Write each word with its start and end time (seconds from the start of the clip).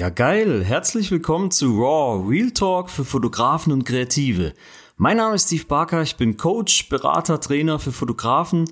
Ja, 0.00 0.08
geil. 0.08 0.64
Herzlich 0.64 1.10
willkommen 1.10 1.50
zu 1.50 1.78
Raw 1.78 2.26
Real 2.26 2.52
Talk 2.52 2.88
für 2.88 3.04
Fotografen 3.04 3.70
und 3.70 3.84
Kreative. 3.84 4.54
Mein 4.96 5.18
Name 5.18 5.34
ist 5.34 5.48
Steve 5.48 5.66
Barker, 5.66 6.00
ich 6.00 6.16
bin 6.16 6.38
Coach, 6.38 6.88
Berater, 6.88 7.38
Trainer 7.38 7.78
für 7.78 7.92
Fotografen 7.92 8.64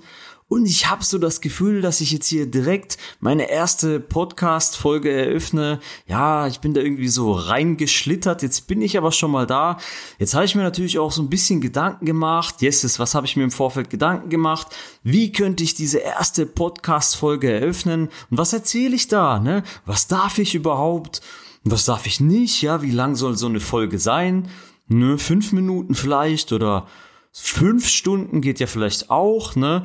und 0.49 0.65
ich 0.65 0.89
habe 0.89 1.03
so 1.05 1.19
das 1.19 1.41
Gefühl, 1.41 1.81
dass 1.81 2.01
ich 2.01 2.11
jetzt 2.11 2.27
hier 2.27 2.47
direkt 2.47 2.97
meine 3.19 3.51
erste 3.51 3.99
Podcast-Folge 3.99 5.11
eröffne. 5.11 5.79
Ja, 6.07 6.47
ich 6.47 6.59
bin 6.59 6.73
da 6.73 6.81
irgendwie 6.81 7.07
so 7.07 7.31
reingeschlittert. 7.31 8.41
Jetzt 8.41 8.65
bin 8.65 8.81
ich 8.81 8.97
aber 8.97 9.11
schon 9.11 9.29
mal 9.29 9.45
da. 9.45 9.77
Jetzt 10.17 10.33
habe 10.33 10.45
ich 10.45 10.55
mir 10.55 10.63
natürlich 10.63 10.97
auch 10.97 11.11
so 11.11 11.21
ein 11.21 11.29
bisschen 11.29 11.61
Gedanken 11.61 12.07
gemacht. 12.07 12.63
Yes, 12.63 12.97
was 12.97 13.13
habe 13.13 13.27
ich 13.27 13.37
mir 13.37 13.43
im 13.43 13.51
Vorfeld 13.51 13.91
Gedanken 13.91 14.29
gemacht? 14.29 14.75
Wie 15.03 15.31
könnte 15.31 15.63
ich 15.63 15.75
diese 15.75 15.99
erste 15.99 16.47
Podcast-Folge 16.47 17.51
eröffnen? 17.51 18.09
Und 18.31 18.37
was 18.39 18.51
erzähle 18.51 18.95
ich 18.95 19.07
da? 19.07 19.39
Ne? 19.39 19.61
Was 19.85 20.07
darf 20.07 20.39
ich 20.39 20.55
überhaupt? 20.55 21.21
Was 21.63 21.85
darf 21.85 22.07
ich 22.07 22.19
nicht? 22.19 22.63
Ja, 22.63 22.81
wie 22.81 22.89
lang 22.91 23.15
soll 23.15 23.37
so 23.37 23.45
eine 23.45 23.59
Folge 23.59 23.99
sein? 23.99 24.49
Ne, 24.87 25.19
fünf 25.19 25.51
Minuten 25.51 25.93
vielleicht 25.93 26.51
oder 26.51 26.87
Fünf 27.41 27.87
Stunden 27.87 28.41
geht 28.41 28.59
ja 28.59 28.67
vielleicht 28.67 29.09
auch, 29.09 29.55
ne? 29.55 29.83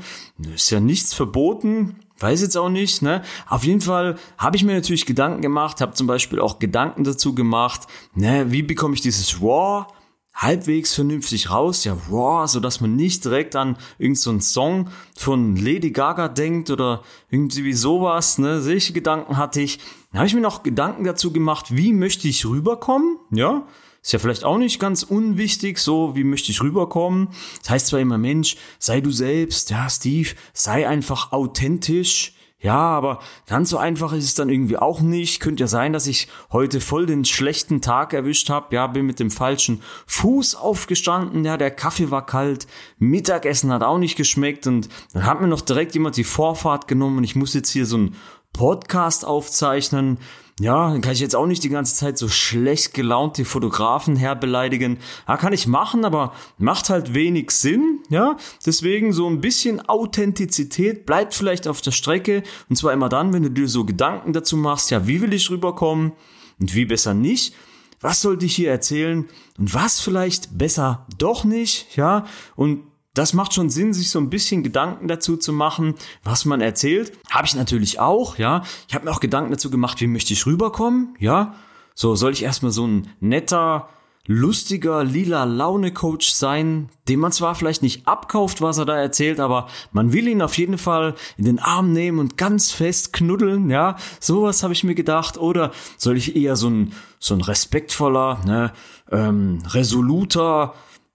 Ist 0.55 0.71
ja 0.71 0.81
nichts 0.81 1.15
verboten. 1.15 1.97
Weiß 2.19 2.43
jetzt 2.43 2.57
auch 2.57 2.69
nicht, 2.69 3.03
ne? 3.03 3.23
Auf 3.49 3.65
jeden 3.65 3.81
Fall 3.81 4.17
habe 4.39 4.57
ich 4.57 4.65
mir 4.65 4.75
natürlich 4.75 5.07
Gedanken 5.07 5.43
gemacht, 5.43 5.81
habe 5.81 5.95
zum 5.95 6.07
Beispiel 6.07 6.41
auch 6.41 6.59
Gedanken 6.59 7.05
dazu 7.05 7.35
gemacht, 7.35 7.83
ne? 8.15 8.51
Wie 8.51 8.63
bekomme 8.63 8.95
ich 8.95 9.01
dieses 9.01 9.41
Raw 9.41 9.87
halbwegs 10.35 10.95
vernünftig 10.95 11.51
raus? 11.51 11.85
Ja, 11.85 11.97
Raw, 12.11 12.47
so 12.47 12.61
dass 12.61 12.81
man 12.81 12.97
nicht 12.97 13.25
direkt 13.25 13.57
an 13.57 13.77
irgendeinen 13.99 14.41
so 14.41 14.53
Song 14.53 14.91
von 15.17 15.57
Lady 15.57 15.91
Gaga 15.91 16.29
denkt 16.29 16.71
oder 16.71 17.03
irgendwie 17.31 17.73
sowas, 17.73 18.39
ne? 18.39 18.61
Solche 18.61 18.93
Gedanken 18.93 19.37
hatte 19.37 19.61
ich. 19.61 19.79
Da 20.13 20.19
habe 20.19 20.29
ich 20.29 20.35
mir 20.35 20.41
noch 20.41 20.63
Gedanken 20.63 21.05
dazu 21.05 21.33
gemacht, 21.33 21.77
wie 21.77 21.93
möchte 21.93 22.29
ich 22.29 22.47
rüberkommen, 22.47 23.19
ja? 23.31 23.67
Ist 24.05 24.13
ja 24.13 24.19
vielleicht 24.19 24.45
auch 24.45 24.59
nicht 24.59 24.79
ganz 24.79 25.03
unwichtig, 25.03 25.79
so 25.79 26.15
wie 26.15 26.25
möchte 26.25 26.53
ich 26.53 26.63
rüberkommen. 26.63 27.29
Das 27.63 27.71
heißt 27.71 27.87
zwar 27.87 28.01
immer, 28.01 28.19
Mensch, 28.19 28.57
sei 28.79 29.01
du 29.01 29.11
selbst, 29.11 29.71
ja, 29.71 29.89
Steve, 29.89 30.29
sei 30.53 30.87
einfach 30.87 31.33
authentisch. 31.33 32.35
Ja, 32.61 32.77
aber 32.77 33.21
ganz 33.47 33.71
so 33.71 33.79
einfach 33.79 34.13
ist 34.13 34.25
es 34.25 34.35
dann 34.35 34.51
irgendwie 34.51 34.77
auch 34.77 35.01
nicht. 35.01 35.41
Könnte 35.41 35.63
ja 35.63 35.69
sein, 35.69 35.95
dass 35.95 36.07
ich 36.07 36.29
heute 36.53 36.83
voll 36.83 37.07
den 37.07 37.25
schlechten 37.25 37.81
Tag 37.81 38.13
erwischt 38.13 38.51
habe. 38.51 38.75
Ja, 38.75 38.87
bin 38.89 39.07
mit 39.07 39.21
dem 39.21 39.31
falschen 39.31 39.83
Fuß 40.07 40.55
aufgestanden. 40.55 41.45
Ja, 41.45 41.57
der 41.57 41.71
Kaffee 41.71 42.11
war 42.11 42.27
kalt. 42.27 42.67
Mittagessen 42.99 43.73
hat 43.73 43.83
auch 43.83 43.99
nicht 43.99 44.17
geschmeckt. 44.17 44.67
Und 44.67 44.91
dann 45.15 45.25
hat 45.25 45.41
mir 45.41 45.49
noch 45.49 45.63
direkt 45.63 45.95
jemand 45.95 46.19
die 46.19 46.25
Vorfahrt 46.25 46.89
genommen. 46.89 47.19
Und 47.19 47.25
ich 47.25 47.37
muss 47.37 47.55
jetzt 47.55 47.71
hier 47.71 47.87
so 47.87 47.97
ein 47.99 48.17
Podcast 48.55 49.27
aufzeichnen. 49.27 50.19
Ja, 50.61 50.89
dann 50.91 51.01
kann 51.01 51.13
ich 51.13 51.21
jetzt 51.21 51.35
auch 51.35 51.47
nicht 51.47 51.65
die 51.65 51.69
ganze 51.69 51.97
Zeit 51.97 52.17
so 52.17 52.29
schlecht 52.29 52.95
gelaunte 52.95 53.45
Fotografen 53.45 54.15
herbeleidigen. 54.15 54.99
Ja, 55.27 55.37
kann 55.37 55.53
ich 55.53 55.67
machen, 55.67 56.05
aber 56.05 56.33
macht 56.59 56.91
halt 56.91 57.13
wenig 57.13 57.51
Sinn. 57.51 58.03
Ja, 58.09 58.37
deswegen 58.65 59.13
so 59.13 59.29
ein 59.29 59.41
bisschen 59.41 59.87
Authentizität 59.89 61.07
bleibt 61.07 61.35
vielleicht 61.35 61.67
auf 61.67 61.81
der 61.81 61.91
Strecke. 61.91 62.45
Und 62.71 62.77
zwar 62.77 62.93
immer 62.93 63.09
dann, 63.09 63.33
wenn 63.33 63.43
du 63.43 63.51
dir 63.51 63.69
so 63.69 63.85
Gedanken 63.85 64.33
dazu 64.33 64.57
machst, 64.57 64.93
ja, 64.93 65.09
wie 65.09 65.21
will 65.21 65.35
ich 65.35 65.51
rüberkommen 65.51 66.13
und 66.61 66.75
wie 66.75 66.85
besser 66.85 67.15
nicht. 67.15 67.55
Was 68.01 68.21
sollte 68.21 68.47
ich 68.47 68.55
hier 68.55 68.71
erzählen 68.71 69.29
und 69.59 69.75
was 69.75 69.99
vielleicht 69.99 70.57
besser 70.57 71.07
doch 71.19 71.45
nicht, 71.45 71.97
ja? 71.97 72.27
Und 72.55 72.85
das 73.15 73.33
macht 73.33 73.55
schon 73.55 73.71
Sinn, 73.71 73.95
sich 73.95 74.11
so 74.11 74.19
ein 74.19 74.31
bisschen 74.31 74.63
Gedanken 74.63 75.09
dazu 75.09 75.37
zu 75.37 75.53
machen, 75.53 75.95
was 76.25 76.45
man 76.45 76.61
erzählt. 76.61 77.13
Habe 77.31 77.47
ich 77.47 77.55
natürlich 77.55 78.01
auch, 78.01 78.39
ja. 78.39 78.63
Ich 78.89 78.95
habe 78.95 79.07
mir 79.07 79.13
auch 79.13 79.21
Gedanken 79.21 79.53
dazu 79.53 79.71
gemacht, 79.71 80.01
wie 80.01 80.07
möchte 80.07 80.33
ich 80.33 80.47
rüberkommen, 80.47 81.17
ja. 81.19 81.55
So, 81.95 82.17
soll 82.17 82.33
ich 82.33 82.43
erstmal 82.43 82.73
so 82.73 82.87
ein 82.87 83.09
netter, 83.21 83.89
lustiger, 84.27 85.05
lila 85.05 85.45
Laune-Coach 85.45 86.31
sein, 86.31 86.89
dem 87.09 87.21
man 87.21 87.31
zwar 87.31 87.55
vielleicht 87.55 87.83
nicht 87.83 88.09
abkauft, 88.09 88.63
was 88.63 88.79
er 88.79 88.87
da 88.87 88.97
erzählt, 88.97 89.39
aber 89.39 89.69
man 89.93 90.13
will 90.13 90.27
ihn 90.27 90.43
auf 90.43 90.57
jeden 90.57 90.79
Fall 90.79 91.15
in 91.37 91.45
den 91.45 91.59
Arm 91.59 91.93
nehmen 91.93 92.19
und 92.19 92.37
ganz 92.37 92.73
fest 92.73 93.13
knuddeln, 93.13 93.71
ja. 93.71 93.97
Sowas 94.21 94.63
habe 94.63 94.73
ich 94.73 94.83
mir 94.83 94.95
gedacht. 94.95 95.39
Oder 95.39 95.73
soll 95.99 96.17
ich 96.17 96.37
eher 96.37 96.57
so 96.57 96.69
ein, 96.69 96.93
so 97.19 97.35
ein 97.35 97.43
respektvoller, 97.43 98.41
ne, 98.47 98.73
ähm, 99.13 99.63
resoluter, 99.69 100.75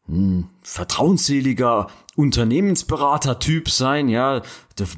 ein 0.10 0.50
vertrauensseliger 0.64 1.88
Unternehmensberater-Typ 2.16 3.70
sein, 3.70 4.10
ja, 4.10 4.42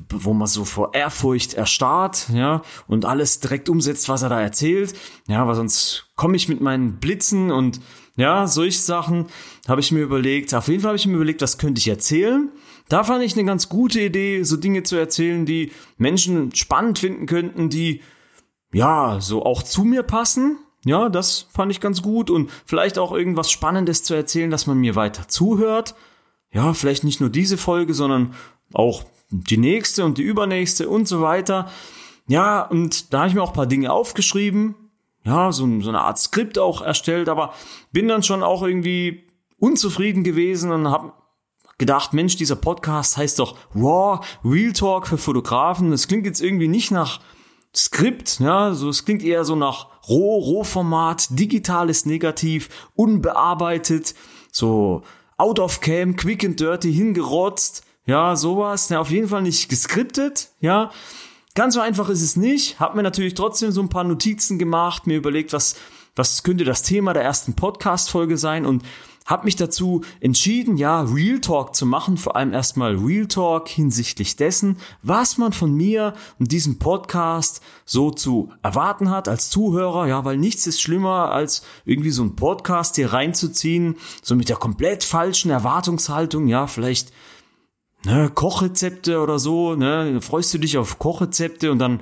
wo 0.10 0.34
man 0.34 0.48
so 0.48 0.66
vor 0.66 0.94
Ehrfurcht 0.94 1.54
erstarrt, 1.54 2.30
ja, 2.34 2.62
und 2.88 3.06
alles 3.06 3.40
direkt 3.40 3.70
umsetzt, 3.70 4.10
was 4.10 4.24
er 4.24 4.30
da 4.30 4.42
erzählt, 4.42 4.96
ja, 5.28 5.46
weil 5.46 5.56
sonst 5.56 6.08
komme 6.16 6.36
ich 6.36 6.50
mit 6.50 6.62
meinen 6.62 7.00
Blitzen 7.00 7.52
und 7.52 7.80
ja, 8.16 8.48
solche 8.48 8.80
Sachen 8.80 9.28
habe 9.68 9.82
ich 9.82 9.92
mir 9.92 10.02
überlegt. 10.02 10.54
Auf 10.54 10.68
jeden 10.68 10.82
Fall 10.82 10.90
habe 10.90 10.98
ich 10.98 11.08
mir 11.08 11.16
überlegt, 11.16 11.42
was 11.42 11.58
könnte 11.58 11.80
ich 11.80 11.88
erzählen. 11.88 12.52
Da 12.90 13.04
fand 13.04 13.24
ich 13.24 13.34
eine 13.34 13.46
ganz 13.46 13.70
gute 13.70 14.02
Idee, 14.02 14.44
so 14.44 14.58
Dinge 14.58 14.84
zu 14.84 14.98
erzählen, 14.98 15.46
die 15.46 15.72
Menschen 15.98 16.54
spannend 16.54 17.00
finden 17.00 17.26
könnten, 17.26 17.70
die 17.70 18.02
ja, 18.74 19.20
so 19.22 19.46
auch 19.46 19.64
zu 19.64 19.84
mir 19.84 20.04
passen, 20.04 20.58
ja, 20.86 21.10
das 21.10 21.48
fand 21.52 21.72
ich 21.72 21.80
ganz 21.80 22.02
gut 22.02 22.30
und 22.30 22.50
vielleicht 22.66 22.98
auch 22.98 23.12
irgendwas 23.12 23.52
Spannendes 23.52 24.04
zu 24.04 24.14
erzählen, 24.14 24.50
dass 24.50 24.68
man 24.68 24.80
mir 24.80 24.96
weiter 24.96 25.28
zuhört. 25.28 25.96
Ja, 26.52 26.74
vielleicht 26.74 27.04
nicht 27.04 27.22
nur 27.22 27.30
diese 27.30 27.58
Folge, 27.58 27.94
sondern 27.94 28.34
auch 28.74 29.04
die 29.30 29.58
nächste 29.58 30.04
und 30.04 30.18
die 30.18 30.24
übernächste 30.24 30.90
und 30.90 31.08
so 31.08 31.22
weiter. 31.22 31.70
Ja, 32.28 32.64
und 32.64 33.14
da 33.14 33.20
habe 33.20 33.30
ich 33.30 33.36
mir 33.36 33.44
auch 33.44 33.50
ein 33.50 33.56
paar 33.56 33.68
Dinge 33.68 33.92
aufgeschrieben. 33.92 34.76
Ja, 35.24 35.52
so, 35.52 35.68
so 35.82 35.90
eine 35.90 36.02
Art 36.02 36.18
Skript 36.18 36.58
auch 36.58 36.82
erstellt, 36.82 37.30
aber 37.30 37.54
bin 37.92 38.08
dann 38.08 38.24
schon 38.24 38.42
auch 38.42 38.64
irgendwie 38.64 39.28
unzufrieden 39.60 40.24
gewesen 40.24 40.72
und 40.72 40.90
habe 40.90 41.14
gedacht, 41.78 42.14
Mensch, 42.14 42.36
dieser 42.38 42.56
Podcast 42.56 43.18
heißt 43.18 43.38
doch 43.38 43.56
Raw 43.76 44.26
Real 44.44 44.74
Talk 44.74 45.08
für 45.08 45.18
Fotografen. 45.18 45.92
Das 45.92 46.08
klingt 46.08 46.26
jetzt 46.26 46.42
irgendwie 46.42 46.68
nicht 46.68 46.92
nach 46.92 47.20
Skript, 47.76 48.40
ja, 48.40 48.74
so 48.74 48.90
es 48.90 49.06
klingt 49.06 49.24
eher 49.24 49.46
so 49.46 49.56
nach 49.56 49.91
Roh, 50.08 50.40
Rohformat, 50.40 51.28
digitales 51.32 52.06
Negativ, 52.06 52.70
unbearbeitet, 52.96 54.16
so 54.52 55.04
out 55.38 55.60
of 55.60 55.82
cam, 55.82 56.16
quick 56.16 56.44
and 56.44 56.60
dirty, 56.60 56.94
hingerotzt, 56.94 57.84
ja, 58.06 58.36
sowas, 58.36 58.90
ja, 58.90 59.00
auf 59.00 59.12
jeden 59.12 59.28
Fall 59.28 59.42
nicht 59.42 59.70
geskriptet, 59.70 60.50
ja. 60.60 60.92
Ganz 61.54 61.74
so 61.74 61.82
einfach 61.82 62.08
ist 62.10 62.22
es 62.22 62.38
nicht. 62.38 62.80
Hab 62.80 62.96
mir 62.96 63.04
natürlich 63.04 63.34
trotzdem 63.34 63.72
so 63.72 63.82
ein 63.82 63.90
paar 63.90 64.06
Notizen 64.06 64.58
gemacht, 64.58 65.06
mir 65.06 65.18
überlegt, 65.18 65.52
was, 65.52 65.76
was 66.16 66.44
könnte 66.44 66.64
das 66.64 66.82
Thema 66.82 67.14
der 67.14 67.24
ersten 67.24 67.56
Podcast-Folge 67.56 68.38
sein 68.38 68.66
und 68.66 68.84
habe 69.26 69.46
mich 69.46 69.56
dazu 69.56 70.02
entschieden, 70.20 70.78
ja, 70.78 71.02
Real 71.02 71.40
Talk 71.40 71.76
zu 71.76 71.86
machen, 71.86 72.18
vor 72.18 72.36
allem 72.36 72.54
erstmal 72.54 72.96
Real 72.96 73.28
Talk 73.28 73.70
hinsichtlich 73.70 74.36
dessen, 74.36 74.78
was 75.04 75.38
man 75.38 75.54
von 75.54 75.74
mir 75.74 76.14
und 76.40 76.52
diesem 76.52 76.80
Podcast 76.80 77.62
so 77.86 78.12
zu 78.12 78.52
erwarten 78.64 79.10
hat 79.10 79.28
als 79.28 79.50
Zuhörer, 79.50 80.08
ja, 80.08 80.26
weil 80.26 80.38
nichts 80.38 80.68
ist 80.68 80.82
schlimmer 80.82 81.32
als 81.32 81.64
irgendwie 81.86 82.12
so 82.12 82.24
ein 82.24 82.36
Podcast 82.36 82.96
hier 82.96 83.14
reinzuziehen, 83.14 83.96
so 84.22 84.36
mit 84.36 84.50
der 84.50 84.58
komplett 84.58 85.04
falschen 85.04 85.52
Erwartungshaltung, 85.52 86.48
ja, 86.48 86.68
vielleicht 86.68 87.12
ne, 88.06 88.32
Kochrezepte 88.34 89.20
oder 89.20 89.40
so, 89.40 89.76
ne, 89.76 90.20
freust 90.22 90.54
du 90.54 90.58
dich 90.58 90.78
auf 90.78 91.00
Kochrezepte 91.00 91.72
und 91.72 91.80
dann 91.80 92.02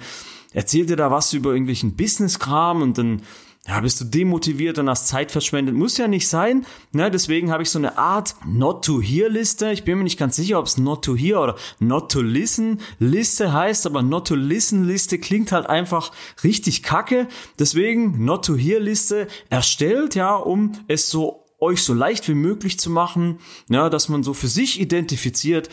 erzählt 0.54 0.90
er 0.90 0.96
da 0.96 1.12
was 1.12 1.34
über 1.34 1.52
irgendwelchen 1.52 1.96
Business-Kram 1.96 2.82
und 2.82 2.98
dann 2.98 3.22
ja, 3.70 3.80
bist 3.82 4.02
du 4.02 4.06
demotiviert 4.06 4.80
und 4.80 4.90
hast 4.90 5.08
Zeit 5.08 5.32
verschwendet. 5.32 5.76
Muss 5.76 5.98
ja 5.98 6.08
nicht 6.08 6.28
sein. 6.28 6.66
Ne? 6.92 7.12
Deswegen 7.12 7.52
habe 7.52 7.62
ich 7.62 7.70
so 7.70 7.78
eine 7.78 8.00
Art 8.00 8.34
Not 8.44 8.84
to 8.84 9.00
Hear 9.00 9.30
Liste. 9.30 9.72
Ich 9.72 9.84
bin 9.84 10.00
mir 10.00 10.06
nicht 10.06 10.18
ganz 10.18 10.38
sicher, 10.38 10.58
ob 10.58 10.66
es 10.66 10.80
Not 10.80 11.06
to 11.06 11.16
Hear 11.16 11.40
oder 11.40 11.56
Not 11.78 12.12
to 12.12 12.22
Listen 12.22 12.80
Liste 12.98 13.54
heißt, 13.54 13.86
aber 13.86 14.02
Not 14.02 14.28
to 14.28 14.34
Listen 14.34 14.86
Liste 14.86 15.20
klingt 15.20 15.52
halt 15.52 15.68
einfach 15.68 16.12
richtig 16.44 16.82
kacke. 16.82 17.28
Deswegen 17.60 18.26
Not 18.26 18.44
to 18.46 18.58
Hear 18.58 18.80
Liste 18.80 19.28
erstellt, 19.52 20.16
ja, 20.16 20.36
um 20.36 20.72
es 20.88 21.12
so 21.12 21.46
euch 21.60 21.84
so 21.84 21.94
leicht 21.94 22.28
wie 22.28 22.34
möglich 22.34 22.80
zu 22.80 22.90
machen, 22.90 23.38
ja, 23.70 23.92
dass 23.92 24.10
man 24.10 24.24
so 24.24 24.34
für 24.34 24.48
sich 24.48 24.80
identifiziert, 24.80 25.70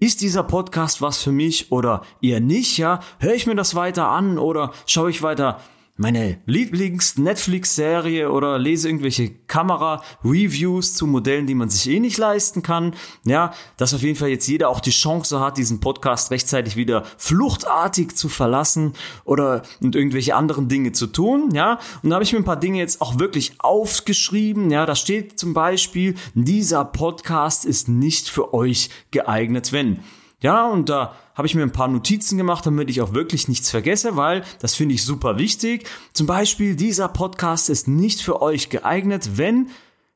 ist 0.00 0.22
dieser 0.22 0.44
Podcast 0.44 1.02
was 1.02 1.22
für 1.22 1.32
mich 1.32 1.70
oder 1.72 2.02
eher 2.22 2.40
nicht, 2.40 2.78
ja? 2.78 3.00
Höre 3.18 3.34
ich 3.34 3.46
mir 3.46 3.54
das 3.54 3.74
weiter 3.74 4.08
an 4.08 4.38
oder 4.38 4.72
schaue 4.86 5.10
ich 5.10 5.22
weiter 5.22 5.60
meine 5.96 6.38
Lieblings-Netflix-Serie 6.46 8.32
oder 8.32 8.58
lese 8.58 8.88
irgendwelche 8.88 9.30
Kamera-Reviews 9.30 10.94
zu 10.94 11.06
Modellen, 11.06 11.46
die 11.46 11.54
man 11.54 11.70
sich 11.70 11.88
eh 11.88 12.00
nicht 12.00 12.18
leisten 12.18 12.64
kann. 12.64 12.96
Ja, 13.24 13.52
dass 13.76 13.94
auf 13.94 14.02
jeden 14.02 14.16
Fall 14.16 14.30
jetzt 14.30 14.48
jeder 14.48 14.70
auch 14.70 14.80
die 14.80 14.90
Chance 14.90 15.38
hat, 15.38 15.56
diesen 15.56 15.78
Podcast 15.78 16.32
rechtzeitig 16.32 16.74
wieder 16.74 17.04
fluchtartig 17.16 18.16
zu 18.16 18.28
verlassen 18.28 18.94
oder 19.24 19.62
und 19.80 19.94
irgendwelche 19.94 20.34
anderen 20.34 20.68
Dinge 20.68 20.90
zu 20.90 21.06
tun. 21.06 21.50
Ja, 21.52 21.78
und 22.02 22.10
da 22.10 22.14
habe 22.14 22.24
ich 22.24 22.32
mir 22.32 22.40
ein 22.40 22.44
paar 22.44 22.58
Dinge 22.58 22.78
jetzt 22.78 23.00
auch 23.00 23.20
wirklich 23.20 23.54
aufgeschrieben. 23.60 24.72
Ja, 24.72 24.86
da 24.86 24.96
steht 24.96 25.38
zum 25.38 25.54
Beispiel, 25.54 26.16
dieser 26.34 26.84
Podcast 26.84 27.64
ist 27.64 27.88
nicht 27.88 28.28
für 28.28 28.52
euch 28.52 28.90
geeignet, 29.12 29.72
wenn. 29.72 30.00
Ja, 30.40 30.66
und 30.66 30.88
da 30.88 31.14
habe 31.34 31.46
ich 31.46 31.54
mir 31.54 31.62
ein 31.62 31.72
paar 31.72 31.88
Notizen 31.88 32.38
gemacht, 32.38 32.64
damit 32.66 32.90
ich 32.90 33.00
auch 33.00 33.12
wirklich 33.12 33.48
nichts 33.48 33.70
vergesse, 33.70 34.16
weil 34.16 34.44
das 34.60 34.74
finde 34.74 34.94
ich 34.94 35.04
super 35.04 35.38
wichtig. 35.38 35.86
Zum 36.12 36.26
Beispiel, 36.26 36.76
dieser 36.76 37.08
Podcast 37.08 37.70
ist 37.70 37.88
nicht 37.88 38.22
für 38.22 38.40
euch 38.40 38.68
geeignet, 38.68 39.36
wenn 39.36 39.68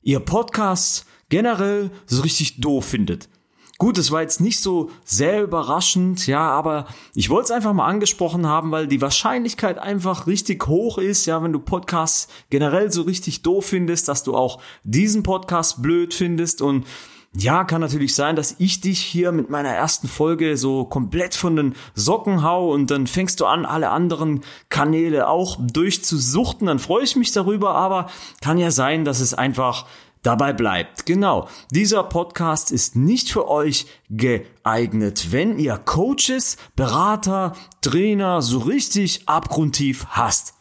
ihr 0.03 0.21
Podcasts 0.21 1.07
generell 1.29 1.91
so 2.07 2.23
richtig 2.23 2.61
doof 2.61 2.85
findet. 2.85 3.29
Gut, 3.79 3.97
es 3.97 4.11
war 4.11 4.23
jetzt 4.23 4.41
nicht 4.41 4.61
so 4.61 4.91
sehr 5.05 5.45
überraschend, 5.45 6.27
ja, 6.27 6.51
aber 6.51 6.87
ich 7.15 7.31
wollte 7.31 7.45
es 7.45 7.51
einfach 7.53 7.73
mal 7.73 7.87
angesprochen 7.87 8.45
haben, 8.45 8.73
weil 8.73 8.89
die 8.89 9.01
Wahrscheinlichkeit 9.01 9.79
einfach 9.79 10.27
richtig 10.27 10.67
hoch 10.67 10.99
ist, 10.99 11.27
ja, 11.27 11.41
wenn 11.45 11.53
du 11.53 11.61
Podcasts 11.61 12.27
generell 12.51 12.91
so 12.91 13.03
richtig 13.03 13.43
doof 13.43 13.67
findest, 13.67 14.09
dass 14.09 14.25
du 14.25 14.35
auch 14.35 14.61
diesen 14.83 15.23
Podcast 15.23 15.81
blöd 15.81 16.13
findest 16.13 16.61
und 16.61 16.87
ja, 17.35 17.65
kann 17.65 17.81
natürlich 17.81 18.15
sein, 18.15 18.37
dass 18.37 18.57
ich 18.59 18.81
dich 18.81 19.01
hier 19.01 19.33
mit 19.33 19.51
meiner 19.51 19.69
ersten 19.69 20.09
Folge 20.09 20.57
so 20.57 20.85
komplett 20.85 21.35
von 21.35 21.57
den 21.57 21.75
Socken 21.95 22.43
hau 22.43 22.73
und 22.73 22.91
dann 22.91 23.07
fängst 23.07 23.41
du 23.41 23.47
an, 23.47 23.67
alle 23.67 23.91
anderen 23.91 24.41
Kanäle 24.71 25.29
auch 25.29 25.59
durchzusuchten. 25.61 26.67
Dann 26.67 26.79
freue 26.79 27.05
ich 27.05 27.17
mich 27.17 27.33
darüber, 27.33 27.75
aber 27.75 28.11
kann 28.41 28.59
ja 28.59 28.71
sein, 28.71 29.05
dass 29.05 29.21
es 29.21 29.35
einfach 29.35 29.87
dabei 30.23 30.53
bleibt. 30.53 31.07
Genau, 31.07 31.49
dieser 31.71 32.03
Podcast 32.03 32.73
ist 32.73 32.97
nicht 32.97 33.31
für 33.31 33.49
euch 33.49 33.87
geeignet, 34.11 35.29
wenn 35.31 35.59
ihr 35.59 35.77
Coaches, 35.77 36.57
Berater, 36.77 37.55
Trainer 37.83 38.43
so 38.43 38.59
richtig 38.59 39.29
abgrundtief 39.29 40.07
hasst. 40.07 40.55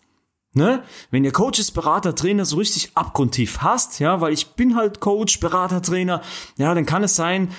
Ne? 0.58 0.82
Wenn 1.12 1.24
ihr 1.24 1.32
Coaches, 1.32 1.70
Berater, 1.70 2.16
Trainer 2.16 2.44
so 2.44 2.58
richtig 2.58 2.92
abgrundtief 2.96 3.60
hasst, 3.60 4.00
ja, 4.00 4.22
weil 4.22 4.34
ich 4.34 4.48
bin 4.56 4.76
halt 4.76 5.00
Coach, 5.00 5.40
Berater, 5.40 5.84
Trainer, 5.84 6.24
ja, 6.58 6.74
dann 6.74 6.88
kann 6.88 7.04
es 7.04 7.16
sein, 7.16 7.50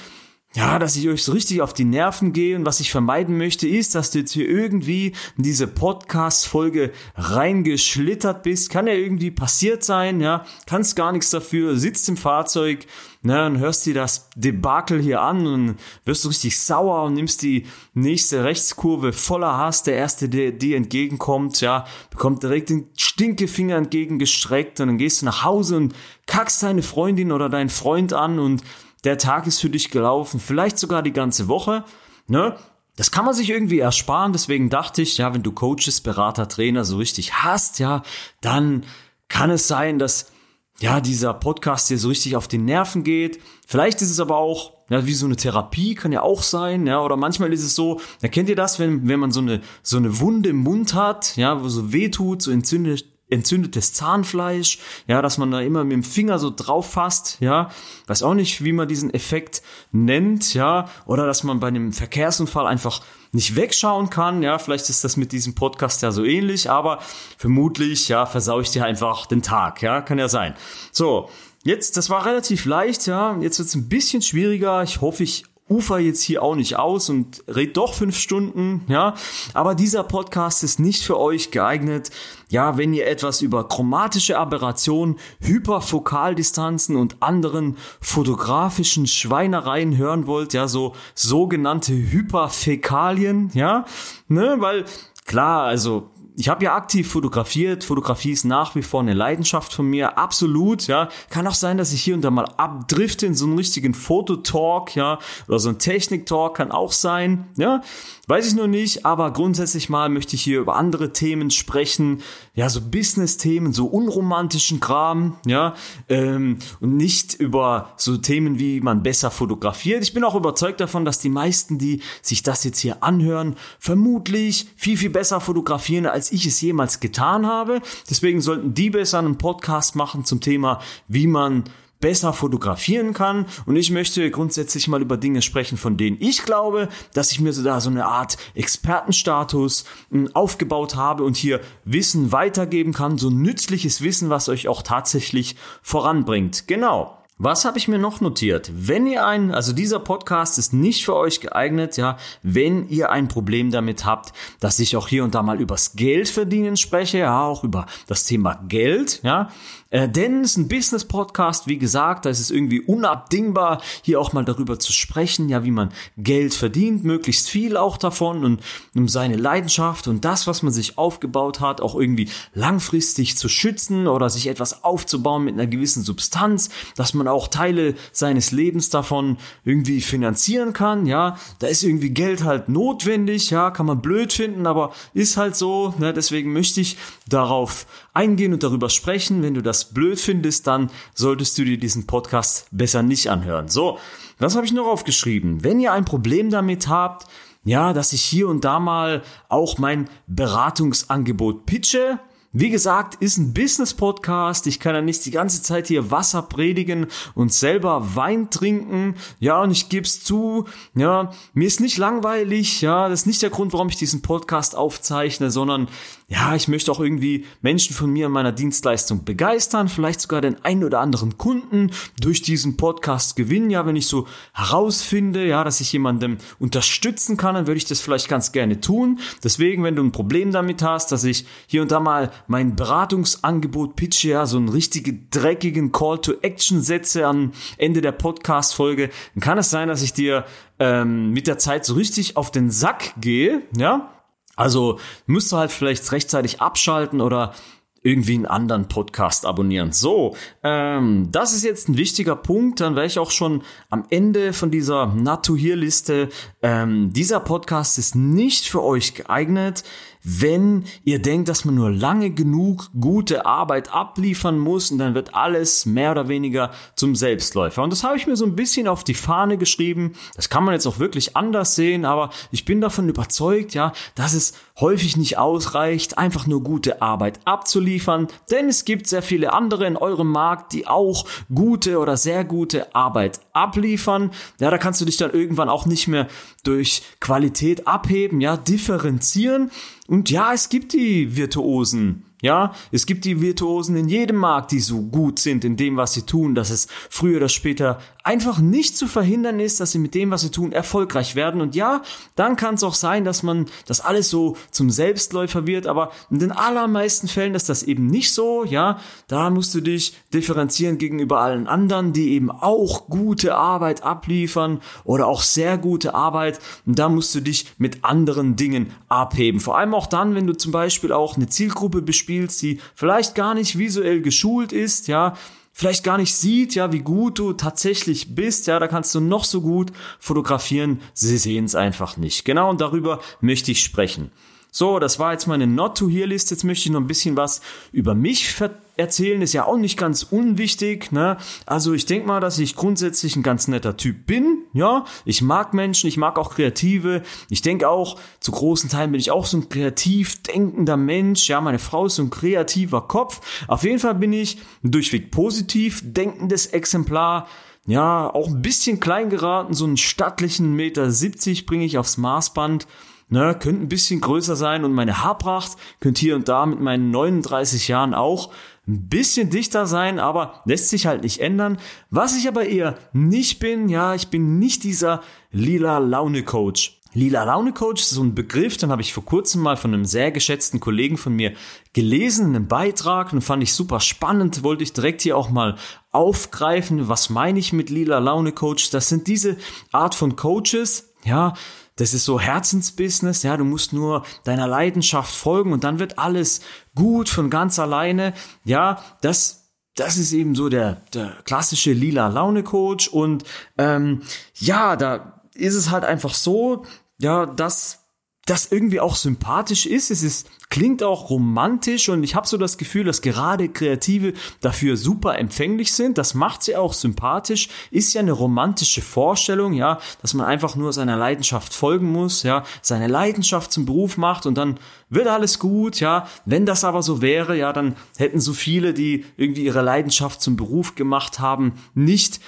ja, 0.58 0.80
dass 0.80 0.96
ich 0.96 1.08
euch 1.08 1.22
so 1.22 1.30
richtig 1.30 1.62
auf 1.62 1.72
die 1.72 1.84
Nerven 1.84 2.32
gehe 2.32 2.56
und 2.56 2.66
was 2.66 2.80
ich 2.80 2.90
vermeiden 2.90 3.38
möchte, 3.38 3.68
ist, 3.68 3.94
dass 3.94 4.10
du 4.10 4.18
jetzt 4.18 4.32
hier 4.32 4.48
irgendwie 4.48 5.12
in 5.36 5.44
diese 5.44 5.68
Podcast-Folge 5.68 6.90
reingeschlittert 7.14 8.42
bist. 8.42 8.68
Kann 8.68 8.88
ja 8.88 8.94
irgendwie 8.94 9.30
passiert 9.30 9.84
sein, 9.84 10.20
ja, 10.20 10.44
kannst 10.66 10.96
gar 10.96 11.12
nichts 11.12 11.30
dafür, 11.30 11.76
sitzt 11.76 12.08
im 12.08 12.16
Fahrzeug, 12.16 12.86
ne, 13.22 13.46
und 13.46 13.58
hörst 13.58 13.86
dir 13.86 13.94
das 13.94 14.30
Debakel 14.34 15.00
hier 15.00 15.22
an 15.22 15.46
und 15.46 15.76
wirst 16.04 16.24
du 16.24 16.28
richtig 16.28 16.58
sauer 16.58 17.04
und 17.04 17.14
nimmst 17.14 17.42
die 17.42 17.66
nächste 17.94 18.42
Rechtskurve 18.42 19.12
voller 19.12 19.58
Hass. 19.58 19.84
Der 19.84 19.94
erste, 19.94 20.28
der 20.28 20.50
dir 20.50 20.76
entgegenkommt, 20.76 21.60
ja, 21.60 21.84
bekommt 22.10 22.42
direkt 22.42 22.70
den 22.70 22.88
Stinkefinger 22.96 23.76
entgegengestreckt 23.76 24.80
und 24.80 24.88
dann 24.88 24.98
gehst 24.98 25.22
du 25.22 25.26
nach 25.26 25.44
Hause 25.44 25.76
und 25.76 25.94
kackst 26.26 26.64
deine 26.64 26.82
Freundin 26.82 27.30
oder 27.30 27.48
deinen 27.48 27.70
Freund 27.70 28.12
an 28.12 28.40
und 28.40 28.64
der 29.04 29.18
Tag 29.18 29.46
ist 29.46 29.60
für 29.60 29.70
dich 29.70 29.90
gelaufen, 29.90 30.40
vielleicht 30.40 30.78
sogar 30.78 31.02
die 31.02 31.12
ganze 31.12 31.48
Woche, 31.48 31.84
ne? 32.26 32.56
Das 32.96 33.12
kann 33.12 33.24
man 33.24 33.32
sich 33.32 33.48
irgendwie 33.50 33.78
ersparen, 33.78 34.32
deswegen 34.32 34.70
dachte 34.70 35.02
ich, 35.02 35.18
ja, 35.18 35.32
wenn 35.32 35.44
du 35.44 35.52
Coaches, 35.52 36.00
Berater, 36.00 36.48
Trainer 36.48 36.84
so 36.84 36.96
richtig 36.96 37.32
hast, 37.32 37.78
ja, 37.78 38.02
dann 38.40 38.84
kann 39.28 39.50
es 39.50 39.68
sein, 39.68 40.00
dass 40.00 40.32
ja, 40.80 41.00
dieser 41.00 41.34
Podcast 41.34 41.90
dir 41.90 41.98
so 41.98 42.08
richtig 42.08 42.36
auf 42.36 42.48
die 42.48 42.58
Nerven 42.58 43.02
geht. 43.02 43.40
Vielleicht 43.66 44.00
ist 44.00 44.10
es 44.10 44.20
aber 44.20 44.36
auch, 44.36 44.74
ja, 44.90 45.06
wie 45.06 45.14
so 45.14 45.26
eine 45.26 45.36
Therapie, 45.36 45.94
kann 45.94 46.12
ja 46.12 46.22
auch 46.22 46.42
sein, 46.42 46.86
ja, 46.86 47.00
oder 47.00 47.16
manchmal 47.16 47.52
ist 47.52 47.64
es 47.64 47.74
so, 47.74 48.00
ja, 48.22 48.28
kennt 48.28 48.48
ihr 48.48 48.56
das, 48.56 48.78
wenn, 48.78 49.08
wenn 49.08 49.20
man 49.20 49.32
so 49.32 49.40
eine, 49.40 49.60
so 49.82 49.96
eine 49.96 50.20
Wunde 50.20 50.50
im 50.50 50.58
Mund 50.58 50.94
hat, 50.94 51.36
ja, 51.36 51.62
wo 51.62 51.68
so 51.68 51.92
weh 51.92 52.10
tut, 52.10 52.42
so 52.42 52.50
entzündet, 52.50 53.04
entzündetes 53.30 53.92
Zahnfleisch, 53.92 54.78
ja, 55.06 55.22
dass 55.22 55.38
man 55.38 55.50
da 55.50 55.60
immer 55.60 55.84
mit 55.84 55.92
dem 55.92 56.02
Finger 56.02 56.38
so 56.38 56.50
drauf 56.54 56.90
fasst, 56.90 57.38
ja, 57.40 57.70
weiß 58.06 58.22
auch 58.22 58.34
nicht, 58.34 58.64
wie 58.64 58.72
man 58.72 58.88
diesen 58.88 59.12
Effekt 59.12 59.62
nennt, 59.92 60.54
ja, 60.54 60.88
oder 61.06 61.26
dass 61.26 61.44
man 61.44 61.60
bei 61.60 61.68
einem 61.68 61.92
Verkehrsunfall 61.92 62.66
einfach 62.66 63.02
nicht 63.32 63.56
wegschauen 63.56 64.08
kann, 64.10 64.42
ja, 64.42 64.58
vielleicht 64.58 64.88
ist 64.88 65.04
das 65.04 65.16
mit 65.16 65.32
diesem 65.32 65.54
Podcast 65.54 66.02
ja 66.02 66.10
so 66.10 66.24
ähnlich, 66.24 66.70
aber 66.70 67.00
vermutlich, 67.36 68.08
ja, 68.08 68.24
versau 68.24 68.60
ich 68.60 68.70
dir 68.70 68.84
einfach 68.84 69.26
den 69.26 69.42
Tag, 69.42 69.82
ja, 69.82 70.00
kann 70.00 70.18
ja 70.18 70.28
sein. 70.28 70.54
So, 70.92 71.28
jetzt, 71.62 71.96
das 71.96 72.08
war 72.08 72.24
relativ 72.24 72.64
leicht, 72.64 73.06
ja, 73.06 73.36
jetzt 73.40 73.58
wird's 73.58 73.74
ein 73.74 73.88
bisschen 73.88 74.22
schwieriger, 74.22 74.82
ich 74.82 75.00
hoffe, 75.02 75.24
ich 75.24 75.44
ufer 75.68 75.98
jetzt 75.98 76.22
hier 76.22 76.42
auch 76.42 76.54
nicht 76.54 76.76
aus 76.76 77.10
und 77.10 77.44
red 77.48 77.76
doch 77.76 77.94
fünf 77.94 78.16
Stunden, 78.16 78.84
ja. 78.88 79.14
Aber 79.54 79.74
dieser 79.74 80.02
Podcast 80.02 80.64
ist 80.64 80.80
nicht 80.80 81.02
für 81.04 81.18
euch 81.18 81.50
geeignet. 81.50 82.10
Ja, 82.48 82.78
wenn 82.78 82.94
ihr 82.94 83.06
etwas 83.06 83.42
über 83.42 83.68
chromatische 83.68 84.38
Aberrationen, 84.38 85.18
Hyperfokaldistanzen 85.40 86.96
und 86.96 87.22
anderen 87.22 87.76
fotografischen 88.00 89.06
Schweinereien 89.06 89.96
hören 89.96 90.26
wollt, 90.26 90.54
ja, 90.54 90.66
so 90.68 90.94
sogenannte 91.14 91.92
Hyperfäkalien, 91.92 93.50
ja, 93.52 93.84
ne, 94.28 94.56
weil 94.58 94.86
klar, 95.26 95.64
also 95.64 96.10
ich 96.38 96.48
habe 96.48 96.64
ja 96.64 96.76
aktiv 96.76 97.10
fotografiert. 97.10 97.82
Fotografie 97.82 98.30
ist 98.30 98.44
nach 98.44 98.76
wie 98.76 98.82
vor 98.82 99.00
eine 99.00 99.12
Leidenschaft 99.12 99.72
von 99.72 99.86
mir, 99.86 100.18
absolut, 100.18 100.86
ja. 100.86 101.08
Kann 101.30 101.48
auch 101.48 101.54
sein, 101.54 101.78
dass 101.78 101.92
ich 101.92 102.00
hier 102.00 102.14
und 102.14 102.22
da 102.22 102.30
mal 102.30 102.48
abdrifte 102.56 103.26
in 103.26 103.34
so 103.34 103.44
einen 103.44 103.58
richtigen 103.58 103.92
Fototalk, 103.92 104.94
ja, 104.94 105.18
oder 105.48 105.58
so 105.58 105.68
ein 105.68 105.80
Technik-Talk 105.80 106.56
kann 106.56 106.70
auch 106.70 106.92
sein, 106.92 107.48
ja. 107.56 107.82
Weiß 108.28 108.46
ich 108.46 108.54
nur 108.54 108.68
nicht, 108.68 109.04
aber 109.04 109.32
grundsätzlich 109.32 109.88
mal 109.88 110.10
möchte 110.10 110.36
ich 110.36 110.42
hier 110.42 110.60
über 110.60 110.76
andere 110.76 111.12
Themen 111.12 111.50
sprechen, 111.50 112.22
ja, 112.54 112.68
so 112.68 112.82
Business-Themen, 112.82 113.72
so 113.72 113.86
unromantischen 113.86 114.78
Kram, 114.78 115.38
ja, 115.44 115.74
ähm, 116.08 116.58
und 116.80 116.96
nicht 116.96 117.34
über 117.34 117.94
so 117.96 118.16
Themen, 118.16 118.60
wie 118.60 118.80
man 118.80 119.02
besser 119.02 119.32
fotografiert. 119.32 120.04
Ich 120.04 120.14
bin 120.14 120.22
auch 120.22 120.36
überzeugt 120.36 120.80
davon, 120.80 121.04
dass 121.04 121.18
die 121.18 121.30
meisten, 121.30 121.78
die 121.78 122.00
sich 122.22 122.44
das 122.44 122.62
jetzt 122.62 122.78
hier 122.78 123.02
anhören, 123.02 123.56
vermutlich 123.80 124.68
viel, 124.76 124.96
viel 124.96 125.10
besser 125.10 125.40
fotografieren, 125.40 126.06
als 126.06 126.27
ich 126.32 126.46
es 126.46 126.60
jemals 126.60 127.00
getan 127.00 127.46
habe. 127.46 127.80
Deswegen 128.08 128.40
sollten 128.40 128.74
die 128.74 128.90
besser 128.90 129.18
einen 129.18 129.38
Podcast 129.38 129.96
machen 129.96 130.24
zum 130.24 130.40
Thema, 130.40 130.80
wie 131.08 131.26
man 131.26 131.64
besser 132.00 132.32
fotografieren 132.32 133.12
kann. 133.12 133.46
Und 133.66 133.76
ich 133.76 133.90
möchte 133.90 134.30
grundsätzlich 134.30 134.88
mal 134.88 135.02
über 135.02 135.16
Dinge 135.16 135.42
sprechen, 135.42 135.78
von 135.78 135.96
denen 135.96 136.16
ich 136.20 136.44
glaube, 136.44 136.88
dass 137.12 137.32
ich 137.32 137.40
mir 137.40 137.52
so 137.52 137.62
da 137.62 137.80
so 137.80 137.90
eine 137.90 138.06
Art 138.06 138.36
Expertenstatus 138.54 139.84
hm, 140.10 140.30
aufgebaut 140.34 140.96
habe 140.96 141.24
und 141.24 141.36
hier 141.36 141.60
Wissen 141.84 142.32
weitergeben 142.32 142.92
kann, 142.92 143.18
so 143.18 143.30
nützliches 143.30 144.02
Wissen, 144.02 144.30
was 144.30 144.48
euch 144.48 144.68
auch 144.68 144.82
tatsächlich 144.82 145.56
voranbringt. 145.82 146.68
Genau. 146.68 147.17
Was 147.40 147.64
habe 147.64 147.78
ich 147.78 147.86
mir 147.86 148.00
noch 148.00 148.20
notiert? 148.20 148.68
Wenn 148.74 149.06
ihr 149.06 149.24
ein, 149.24 149.54
also 149.54 149.72
dieser 149.72 150.00
Podcast 150.00 150.58
ist 150.58 150.72
nicht 150.72 151.04
für 151.04 151.14
euch 151.14 151.40
geeignet, 151.40 151.96
ja, 151.96 152.16
wenn 152.42 152.88
ihr 152.88 153.10
ein 153.10 153.28
Problem 153.28 153.70
damit 153.70 154.04
habt, 154.04 154.32
dass 154.58 154.80
ich 154.80 154.96
auch 154.96 155.06
hier 155.06 155.22
und 155.22 155.36
da 155.36 155.44
mal 155.44 155.60
übers 155.60 155.94
Geld 155.94 156.28
verdienen 156.28 156.76
spreche, 156.76 157.18
ja, 157.18 157.40
auch 157.44 157.62
über 157.62 157.86
das 158.08 158.24
Thema 158.24 158.60
Geld, 158.66 159.20
ja, 159.22 159.50
äh, 159.90 160.08
denn 160.08 160.42
es 160.42 160.52
ist 160.52 160.56
ein 160.58 160.68
Business-Podcast, 160.68 161.66
wie 161.66 161.78
gesagt, 161.78 162.26
da 162.26 162.30
ist 162.30 162.40
es 162.40 162.50
irgendwie 162.50 162.80
unabdingbar, 162.80 163.80
hier 164.02 164.20
auch 164.20 164.32
mal 164.32 164.44
darüber 164.44 164.78
zu 164.78 164.92
sprechen, 164.92 165.48
ja, 165.48 165.64
wie 165.64 165.70
man 165.70 165.90
Geld 166.16 166.54
verdient, 166.54 167.04
möglichst 167.04 167.48
viel 167.48 167.76
auch 167.76 167.96
davon 167.96 168.44
und 168.44 168.60
um 168.94 169.08
seine 169.08 169.36
Leidenschaft 169.36 170.08
und 170.08 170.24
das, 170.24 170.46
was 170.46 170.62
man 170.62 170.72
sich 170.72 170.98
aufgebaut 170.98 171.60
hat, 171.60 171.80
auch 171.80 171.94
irgendwie 171.94 172.28
langfristig 172.54 173.36
zu 173.36 173.48
schützen 173.48 174.06
oder 174.06 174.28
sich 174.28 174.46
etwas 174.48 174.84
aufzubauen 174.84 175.44
mit 175.44 175.54
einer 175.54 175.66
gewissen 175.66 176.02
Substanz, 176.02 176.68
dass 176.96 177.14
man 177.14 177.28
auch 177.28 177.48
Teile 177.48 177.94
seines 178.12 178.52
Lebens 178.52 178.90
davon 178.90 179.38
irgendwie 179.64 180.00
finanzieren 180.00 180.72
kann, 180.72 181.06
ja, 181.06 181.38
da 181.60 181.66
ist 181.66 181.82
irgendwie 181.82 182.10
Geld 182.10 182.44
halt 182.44 182.68
notwendig, 182.68 183.50
ja, 183.50 183.70
kann 183.70 183.86
man 183.86 184.02
blöd 184.02 184.32
finden, 184.32 184.66
aber 184.66 184.92
ist 185.14 185.36
halt 185.36 185.56
so, 185.56 185.94
ne, 185.98 186.12
deswegen 186.12 186.52
möchte 186.52 186.80
ich 186.80 186.98
darauf 187.28 187.86
eingehen 188.18 188.52
und 188.52 188.62
darüber 188.62 188.90
sprechen. 188.90 189.42
Wenn 189.42 189.54
du 189.54 189.62
das 189.62 189.77
blöd 189.84 190.18
findest, 190.20 190.66
dann 190.66 190.90
solltest 191.14 191.58
du 191.58 191.64
dir 191.64 191.78
diesen 191.78 192.06
Podcast 192.06 192.66
besser 192.70 193.02
nicht 193.02 193.28
anhören. 193.28 193.68
So, 193.68 193.98
was 194.38 194.56
habe 194.56 194.66
ich 194.66 194.72
noch 194.72 194.86
aufgeschrieben? 194.86 195.64
Wenn 195.64 195.80
ihr 195.80 195.92
ein 195.92 196.04
Problem 196.04 196.50
damit 196.50 196.88
habt, 196.88 197.26
ja, 197.64 197.92
dass 197.92 198.12
ich 198.12 198.22
hier 198.22 198.48
und 198.48 198.64
da 198.64 198.80
mal 198.80 199.22
auch 199.48 199.78
mein 199.78 200.08
Beratungsangebot 200.26 201.66
pitche, 201.66 202.18
wie 202.52 202.70
gesagt, 202.70 203.16
ist 203.16 203.36
ein 203.36 203.52
Business-Podcast. 203.52 204.66
Ich 204.66 204.80
kann 204.80 204.94
ja 204.94 205.02
nicht 205.02 205.24
die 205.26 205.30
ganze 205.30 205.62
Zeit 205.62 205.88
hier 205.88 206.10
Wasser 206.10 206.40
predigen 206.40 207.06
und 207.34 207.52
selber 207.52 208.16
Wein 208.16 208.48
trinken. 208.48 209.16
Ja, 209.38 209.62
und 209.62 209.70
ich 209.70 209.90
gebe 209.90 210.06
es 210.06 210.24
zu, 210.24 210.64
ja, 210.94 211.30
mir 211.52 211.66
ist 211.66 211.80
nicht 211.80 211.98
langweilig. 211.98 212.80
Ja, 212.80 213.08
das 213.10 213.20
ist 213.20 213.26
nicht 213.26 213.42
der 213.42 213.50
Grund, 213.50 213.74
warum 213.74 213.90
ich 213.90 213.96
diesen 213.96 214.22
Podcast 214.22 214.76
aufzeichne, 214.76 215.50
sondern 215.50 215.88
ja, 216.28 216.54
ich 216.54 216.68
möchte 216.68 216.92
auch 216.92 217.00
irgendwie 217.00 217.46
Menschen 217.62 217.94
von 217.94 218.10
mir 218.10 218.26
und 218.26 218.32
meiner 218.32 218.52
Dienstleistung 218.52 219.24
begeistern, 219.24 219.88
vielleicht 219.88 220.20
sogar 220.20 220.42
den 220.42 220.62
einen 220.62 220.84
oder 220.84 221.00
anderen 221.00 221.38
Kunden 221.38 221.90
durch 222.20 222.42
diesen 222.42 222.76
Podcast 222.76 223.36
gewinnen. 223.36 223.70
Ja, 223.70 223.86
wenn 223.86 223.96
ich 223.96 224.06
so 224.06 224.26
herausfinde, 224.52 225.46
ja, 225.46 225.64
dass 225.64 225.80
ich 225.80 225.92
jemandem 225.92 226.38
unterstützen 226.58 227.36
kann, 227.36 227.54
dann 227.54 227.66
würde 227.66 227.78
ich 227.78 227.86
das 227.86 228.00
vielleicht 228.00 228.28
ganz 228.28 228.52
gerne 228.52 228.80
tun. 228.80 229.20
Deswegen, 229.42 229.84
wenn 229.84 229.96
du 229.96 230.02
ein 230.02 230.12
Problem 230.12 230.52
damit 230.52 230.82
hast, 230.82 231.12
dass 231.12 231.24
ich 231.24 231.46
hier 231.66 231.82
und 231.82 231.90
da 231.90 232.00
mal 232.00 232.30
mein 232.46 232.76
Beratungsangebot 232.76 233.96
pitche, 233.96 234.28
ja, 234.28 234.46
so 234.46 234.56
einen 234.56 234.68
richtigen 234.68 235.28
dreckigen 235.30 235.92
Call 235.92 236.18
to 236.20 236.34
Action 236.42 236.82
setze 236.82 237.26
am 237.26 237.52
Ende 237.76 238.00
der 238.00 238.12
Podcast-Folge, 238.12 239.10
dann 239.34 239.40
kann 239.42 239.58
es 239.58 239.70
sein, 239.70 239.88
dass 239.88 240.02
ich 240.02 240.12
dir 240.12 240.44
ähm, 240.78 241.32
mit 241.32 241.46
der 241.46 241.58
Zeit 241.58 241.84
so 241.84 241.94
richtig 241.94 242.36
auf 242.36 242.50
den 242.50 242.70
Sack 242.70 243.14
gehe, 243.20 243.62
ja, 243.76 244.12
also 244.56 244.98
müsst 245.26 245.52
ihr 245.52 245.58
halt 245.58 245.70
vielleicht 245.70 246.10
rechtzeitig 246.10 246.60
abschalten 246.60 247.20
oder 247.20 247.54
irgendwie 248.02 248.34
einen 248.34 248.46
anderen 248.46 248.88
Podcast 248.88 249.44
abonnieren. 249.44 249.92
So, 249.92 250.36
ähm, 250.62 251.28
das 251.32 251.52
ist 251.52 251.64
jetzt 251.64 251.88
ein 251.88 251.96
wichtiger 251.96 252.36
Punkt. 252.36 252.80
Dann 252.80 252.96
wäre 252.96 253.06
ich 253.06 253.18
auch 253.18 253.30
schon 253.30 253.62
am 253.90 254.04
Ende 254.10 254.52
von 254.52 254.70
dieser 254.70 255.06
Not 255.06 255.46
to 255.46 255.56
Hear 255.56 255.76
Liste. 255.76 256.28
Ähm, 256.62 257.12
dieser 257.12 257.40
Podcast 257.40 257.98
ist 257.98 258.14
nicht 258.14 258.66
für 258.66 258.82
euch 258.82 259.14
geeignet 259.14 259.84
wenn 260.22 260.84
ihr 261.04 261.20
denkt, 261.20 261.48
dass 261.48 261.64
man 261.64 261.74
nur 261.74 261.90
lange 261.90 262.30
genug 262.30 262.90
gute 262.98 263.46
Arbeit 263.46 263.92
abliefern 263.92 264.58
muss 264.58 264.90
und 264.90 264.98
dann 264.98 265.14
wird 265.14 265.34
alles 265.34 265.86
mehr 265.86 266.12
oder 266.12 266.28
weniger 266.28 266.70
zum 266.96 267.14
Selbstläufer. 267.14 267.82
Und 267.82 267.92
das 267.92 268.04
habe 268.04 268.16
ich 268.16 268.26
mir 268.26 268.36
so 268.36 268.44
ein 268.44 268.56
bisschen 268.56 268.88
auf 268.88 269.04
die 269.04 269.14
Fahne 269.14 269.58
geschrieben. 269.58 270.12
Das 270.36 270.48
kann 270.48 270.64
man 270.64 270.74
jetzt 270.74 270.86
auch 270.86 270.98
wirklich 270.98 271.36
anders 271.36 271.74
sehen, 271.74 272.04
aber 272.04 272.30
ich 272.50 272.64
bin 272.64 272.80
davon 272.80 273.08
überzeugt, 273.08 273.74
ja, 273.74 273.92
dass 274.14 274.34
es 274.34 274.54
häufig 274.80 275.16
nicht 275.16 275.38
ausreicht, 275.38 276.18
einfach 276.18 276.46
nur 276.46 276.62
gute 276.62 277.02
Arbeit 277.02 277.40
abzuliefern, 277.44 278.28
denn 278.50 278.68
es 278.68 278.84
gibt 278.84 279.06
sehr 279.06 279.22
viele 279.22 279.52
andere 279.52 279.86
in 279.86 279.96
eurem 279.96 280.28
Markt, 280.30 280.72
die 280.72 280.86
auch 280.86 281.26
gute 281.52 281.98
oder 281.98 282.16
sehr 282.16 282.44
gute 282.44 282.94
Arbeit 282.94 283.40
abliefern. 283.52 284.30
Ja, 284.60 284.70
da 284.70 284.78
kannst 284.78 285.00
du 285.00 285.04
dich 285.04 285.16
dann 285.16 285.32
irgendwann 285.32 285.68
auch 285.68 285.86
nicht 285.86 286.08
mehr 286.08 286.28
durch 286.64 287.02
Qualität 287.20 287.86
abheben, 287.86 288.40
ja, 288.40 288.56
differenzieren. 288.56 289.70
Und 290.08 290.30
ja, 290.30 290.54
es 290.54 290.70
gibt 290.70 290.94
die 290.94 291.36
Virtuosen, 291.36 292.24
ja, 292.40 292.72
es 292.92 293.06
gibt 293.06 293.24
die 293.24 293.40
Virtuosen 293.40 293.96
in 293.96 294.08
jedem 294.08 294.36
Markt, 294.36 294.70
die 294.70 294.78
so 294.78 295.02
gut 295.02 295.40
sind 295.40 295.64
in 295.64 295.76
dem, 295.76 295.96
was 295.96 296.14
sie 296.14 296.22
tun, 296.22 296.54
dass 296.54 296.70
es 296.70 296.86
früher 297.10 297.38
oder 297.38 297.48
später 297.48 297.98
einfach 298.22 298.58
nicht 298.58 298.96
zu 298.96 299.06
verhindern 299.06 299.58
ist, 299.58 299.80
dass 299.80 299.92
sie 299.92 299.98
mit 299.98 300.14
dem, 300.14 300.30
was 300.30 300.42
sie 300.42 300.50
tun, 300.50 300.70
erfolgreich 300.70 301.34
werden. 301.34 301.60
Und 301.60 301.74
ja, 301.74 302.02
dann 302.36 302.56
kann 302.56 302.74
es 302.74 302.84
auch 302.84 302.94
sein, 302.94 303.24
dass 303.24 303.42
man 303.42 303.66
das 303.86 304.00
alles 304.00 304.30
so 304.30 304.56
zum 304.70 304.90
Selbstläufer 304.90 305.66
wird, 305.66 305.86
aber 305.86 306.12
in 306.30 306.38
den 306.38 306.52
allermeisten 306.52 307.26
Fällen 307.26 307.54
ist 307.54 307.68
das 307.68 307.82
eben 307.82 308.06
nicht 308.06 308.32
so, 308.32 308.64
ja. 308.64 308.98
Da 309.26 309.50
musst 309.50 309.74
du 309.74 309.80
dich 309.80 310.14
differenzieren 310.32 310.98
gegenüber 310.98 311.40
allen 311.40 311.66
anderen, 311.66 312.12
die 312.12 312.34
eben 312.34 312.50
auch 312.50 313.08
gute 313.08 313.56
Arbeit 313.56 314.02
abliefern 314.02 314.80
oder 315.04 315.26
auch 315.26 315.42
sehr 315.42 315.78
gute 315.78 316.14
Arbeit. 316.14 316.60
Und 316.86 316.98
da 316.98 317.08
musst 317.08 317.34
du 317.34 317.40
dich 317.40 317.66
mit 317.78 318.04
anderen 318.04 318.56
Dingen 318.56 318.92
abheben. 319.08 319.58
Vor 319.58 319.78
allem 319.78 319.94
auch 319.94 320.06
dann, 320.06 320.34
wenn 320.34 320.46
du 320.46 320.56
zum 320.56 320.70
Beispiel 320.70 321.12
auch 321.12 321.36
eine 321.36 321.48
Zielgruppe 321.48 322.02
bespielst, 322.02 322.27
spielst, 322.28 322.60
die 322.60 322.78
vielleicht 322.94 323.34
gar 323.34 323.54
nicht 323.54 323.78
visuell 323.78 324.20
geschult 324.20 324.72
ist, 324.72 325.08
ja, 325.08 325.34
vielleicht 325.72 326.04
gar 326.04 326.18
nicht 326.18 326.34
sieht, 326.34 326.74
ja, 326.74 326.92
wie 326.92 326.98
gut 326.98 327.38
du 327.38 327.54
tatsächlich 327.54 328.34
bist, 328.34 328.66
ja, 328.66 328.78
da 328.78 328.86
kannst 328.86 329.14
du 329.14 329.20
noch 329.20 329.44
so 329.44 329.62
gut 329.62 329.92
fotografieren, 330.20 331.00
sie 331.14 331.38
sehen 331.38 331.64
es 331.64 331.74
einfach 331.74 332.18
nicht. 332.18 332.44
Genau, 332.44 332.68
und 332.68 332.82
darüber 332.82 333.20
möchte 333.40 333.72
ich 333.72 333.80
sprechen. 333.80 334.30
So, 334.70 334.98
das 334.98 335.18
war 335.18 335.32
jetzt 335.32 335.46
meine 335.46 335.66
Not-to-Hear-List. 335.66 336.50
Jetzt 336.50 336.64
möchte 336.64 336.88
ich 336.88 336.92
noch 336.92 337.00
ein 337.00 337.06
bisschen 337.06 337.36
was 337.36 337.62
über 337.90 338.14
mich 338.14 338.54
erzählen. 338.96 339.40
Ist 339.40 339.54
ja 339.54 339.64
auch 339.64 339.78
nicht 339.78 339.96
ganz 339.96 340.24
unwichtig. 340.24 341.10
Ne? 341.10 341.38
Also 341.64 341.94
ich 341.94 342.04
denke 342.04 342.26
mal, 342.26 342.40
dass 342.40 342.58
ich 342.58 342.76
grundsätzlich 342.76 343.34
ein 343.36 343.42
ganz 343.42 343.66
netter 343.68 343.96
Typ 343.96 344.26
bin. 344.26 344.64
Ja, 344.74 345.04
ich 345.24 345.40
mag 345.40 345.72
Menschen, 345.72 346.08
ich 346.08 346.18
mag 346.18 346.38
auch 346.38 346.50
Kreative. 346.50 347.22
Ich 347.48 347.62
denke 347.62 347.88
auch, 347.88 348.18
zu 348.40 348.52
großen 348.52 348.90
Teilen 348.90 349.12
bin 349.12 349.20
ich 349.20 349.30
auch 349.30 349.46
so 349.46 349.56
ein 349.56 349.68
kreativ 349.68 350.42
denkender 350.42 350.96
Mensch. 350.96 351.48
Ja, 351.48 351.60
meine 351.60 351.78
Frau 351.78 352.06
ist 352.06 352.16
so 352.16 352.22
ein 352.22 352.30
kreativer 352.30 353.02
Kopf. 353.08 353.40
Auf 353.68 353.84
jeden 353.84 353.98
Fall 353.98 354.16
bin 354.16 354.32
ich 354.32 354.58
ein 354.84 354.90
durchweg 354.90 355.30
positiv 355.30 356.02
denkendes 356.04 356.66
Exemplar. 356.66 357.48
Ja, 357.86 358.28
auch 358.28 358.48
ein 358.48 358.60
bisschen 358.60 359.00
klein 359.00 359.30
geraten, 359.30 359.72
so 359.72 359.86
einen 359.86 359.96
stattlichen 359.96 360.74
Meter 360.74 361.10
70 361.10 361.64
bringe 361.64 361.86
ich 361.86 361.96
aufs 361.96 362.18
Maßband 362.18 362.86
ne, 363.28 363.56
könnte 363.58 363.82
ein 363.82 363.88
bisschen 363.88 364.20
größer 364.20 364.56
sein 364.56 364.84
und 364.84 364.92
meine 364.92 365.22
Haarpracht 365.22 365.76
könnte 366.00 366.20
hier 366.20 366.36
und 366.36 366.48
da 366.48 366.66
mit 366.66 366.80
meinen 366.80 367.10
39 367.10 367.88
Jahren 367.88 368.14
auch 368.14 368.50
ein 368.86 369.08
bisschen 369.08 369.50
dichter 369.50 369.86
sein, 369.86 370.18
aber 370.18 370.62
lässt 370.64 370.88
sich 370.88 371.06
halt 371.06 371.22
nicht 371.22 371.40
ändern. 371.40 371.78
Was 372.10 372.36
ich 372.36 372.48
aber 372.48 372.66
eher 372.66 372.96
nicht 373.12 373.58
bin, 373.58 373.88
ja, 373.88 374.14
ich 374.14 374.28
bin 374.28 374.58
nicht 374.58 374.82
dieser 374.82 375.22
lila 375.50 375.98
Laune 375.98 376.42
Coach. 376.42 376.98
Lila 377.14 377.44
Laune 377.44 377.72
Coach 377.72 378.02
ist 378.02 378.10
so 378.10 378.22
ein 378.22 378.34
Begriff, 378.34 378.76
den 378.76 378.90
habe 378.90 379.00
ich 379.00 379.14
vor 379.14 379.24
kurzem 379.24 379.62
mal 379.62 379.76
von 379.76 379.94
einem 379.94 380.04
sehr 380.04 380.30
geschätzten 380.30 380.78
Kollegen 380.78 381.16
von 381.16 381.34
mir 381.34 381.54
gelesen, 381.92 382.54
einen 382.54 382.68
Beitrag 382.68 383.32
und 383.32 383.40
fand 383.40 383.62
ich 383.62 383.72
super 383.72 384.00
spannend, 384.00 384.62
wollte 384.62 384.84
ich 384.84 384.92
direkt 384.92 385.22
hier 385.22 385.36
auch 385.36 385.48
mal 385.48 385.76
aufgreifen. 386.10 387.08
Was 387.08 387.30
meine 387.30 387.58
ich 387.58 387.72
mit 387.72 387.88
Lila 387.88 388.18
Laune 388.18 388.52
Coach? 388.52 388.90
Das 388.90 389.08
sind 389.08 389.26
diese 389.26 389.56
Art 389.90 390.14
von 390.14 390.36
Coaches, 390.36 391.14
ja, 391.24 391.54
das 391.98 392.14
ist 392.14 392.24
so 392.24 392.40
Herzensbusiness, 392.40 393.42
ja, 393.42 393.56
du 393.56 393.64
musst 393.64 393.92
nur 393.92 394.24
deiner 394.44 394.66
Leidenschaft 394.66 395.34
folgen 395.34 395.72
und 395.72 395.84
dann 395.84 395.98
wird 395.98 396.18
alles 396.18 396.60
gut 396.94 397.28
von 397.28 397.50
ganz 397.50 397.78
alleine. 397.78 398.32
Ja, 398.64 399.02
das, 399.20 399.72
das 399.96 400.16
ist 400.16 400.32
eben 400.32 400.54
so 400.54 400.68
der, 400.68 401.02
der 401.12 401.36
klassische 401.44 401.92
lila 401.92 402.28
Laune 402.28 402.62
Coach 402.62 403.08
und 403.08 403.44
ähm, 403.76 404.22
ja, 404.54 404.96
da 404.96 405.42
ist 405.54 405.74
es 405.74 405.90
halt 405.90 406.04
einfach 406.04 406.34
so, 406.34 406.84
ja, 407.18 407.46
dass 407.46 408.04
das 408.46 408.70
irgendwie 408.70 409.00
auch 409.00 409.16
sympathisch 409.16 409.84
ist. 409.84 410.10
Es 410.10 410.22
ist, 410.22 410.48
klingt 410.70 411.02
auch 411.02 411.30
romantisch 411.30 412.08
und 412.08 412.22
ich 412.22 412.34
habe 412.34 412.46
so 412.46 412.58
das 412.58 412.76
Gefühl, 412.76 413.04
dass 413.04 413.22
gerade 413.22 413.68
Kreative 413.68 414.34
dafür 414.60 414.96
super 414.96 415.38
empfänglich 415.38 415.92
sind. 415.92 416.18
Das 416.18 416.34
macht 416.34 416.62
sie 416.62 416.76
auch 416.76 416.92
sympathisch. 416.92 417.68
Ist 417.90 418.12
ja 418.14 418.20
eine 418.20 418.32
romantische 418.32 419.00
Vorstellung, 419.00 419.72
ja, 419.72 419.98
dass 420.20 420.34
man 420.34 420.46
einfach 420.46 420.76
nur 420.76 420.92
seiner 420.92 421.16
Leidenschaft 421.16 421.72
folgen 421.72 422.12
muss, 422.12 422.42
ja, 422.42 422.64
seine 422.82 423.06
Leidenschaft 423.06 423.72
zum 423.72 423.86
Beruf 423.86 424.16
macht 424.16 424.46
und 424.46 424.56
dann 424.56 424.78
wird 425.08 425.26
alles 425.26 425.58
gut, 425.58 426.00
ja. 426.00 426.26
Wenn 426.44 426.66
das 426.66 426.84
aber 426.84 427.02
so 427.02 427.22
wäre, 427.22 427.56
ja, 427.56 427.72
dann 427.72 427.96
hätten 428.16 428.40
so 428.40 428.52
viele, 428.52 428.92
die 428.92 429.24
irgendwie 429.36 429.64
ihre 429.64 429.82
Leidenschaft 429.82 430.42
zum 430.42 430.56
Beruf 430.56 430.94
gemacht 430.94 431.38
haben, 431.38 431.74
nicht 431.94 432.40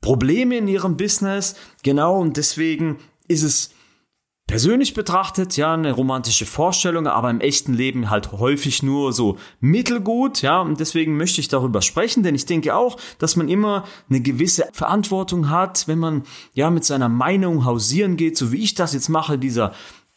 Probleme 0.00 0.58
in 0.58 0.68
ihrem 0.68 0.96
Business. 0.96 1.56
Genau 1.82 2.20
und 2.20 2.36
deswegen 2.36 2.98
ist 3.26 3.42
es 3.42 3.70
persönlich 4.46 4.94
betrachtet, 4.94 5.56
ja, 5.56 5.74
eine 5.74 5.92
romantische 5.92 6.46
Vorstellung, 6.46 7.08
aber 7.08 7.30
im 7.30 7.40
echten 7.40 7.74
Leben 7.74 8.10
halt 8.10 8.30
häufig 8.32 8.82
nur 8.82 9.12
so 9.12 9.38
mittelgut, 9.60 10.40
ja, 10.42 10.60
und 10.60 10.78
deswegen 10.78 11.16
möchte 11.16 11.40
ich 11.40 11.48
darüber 11.48 11.82
sprechen, 11.82 12.22
denn 12.22 12.34
ich 12.34 12.46
denke 12.46 12.76
auch, 12.76 12.96
dass 13.18 13.34
man 13.34 13.48
immer 13.48 13.84
eine 14.08 14.20
gewisse 14.20 14.68
Verantwortung 14.72 15.50
hat, 15.50 15.88
wenn 15.88 15.98
man 15.98 16.22
ja 16.54 16.70
mit 16.70 16.84
seiner 16.84 17.08
Meinung 17.08 17.64
hausieren 17.64 18.16
geht, 18.16 18.38
so 18.38 18.52
wie 18.52 18.62
ich 18.62 18.74
das 18.74 18.94
jetzt 18.94 19.08
mache, 19.08 19.36
dieser 19.36 19.72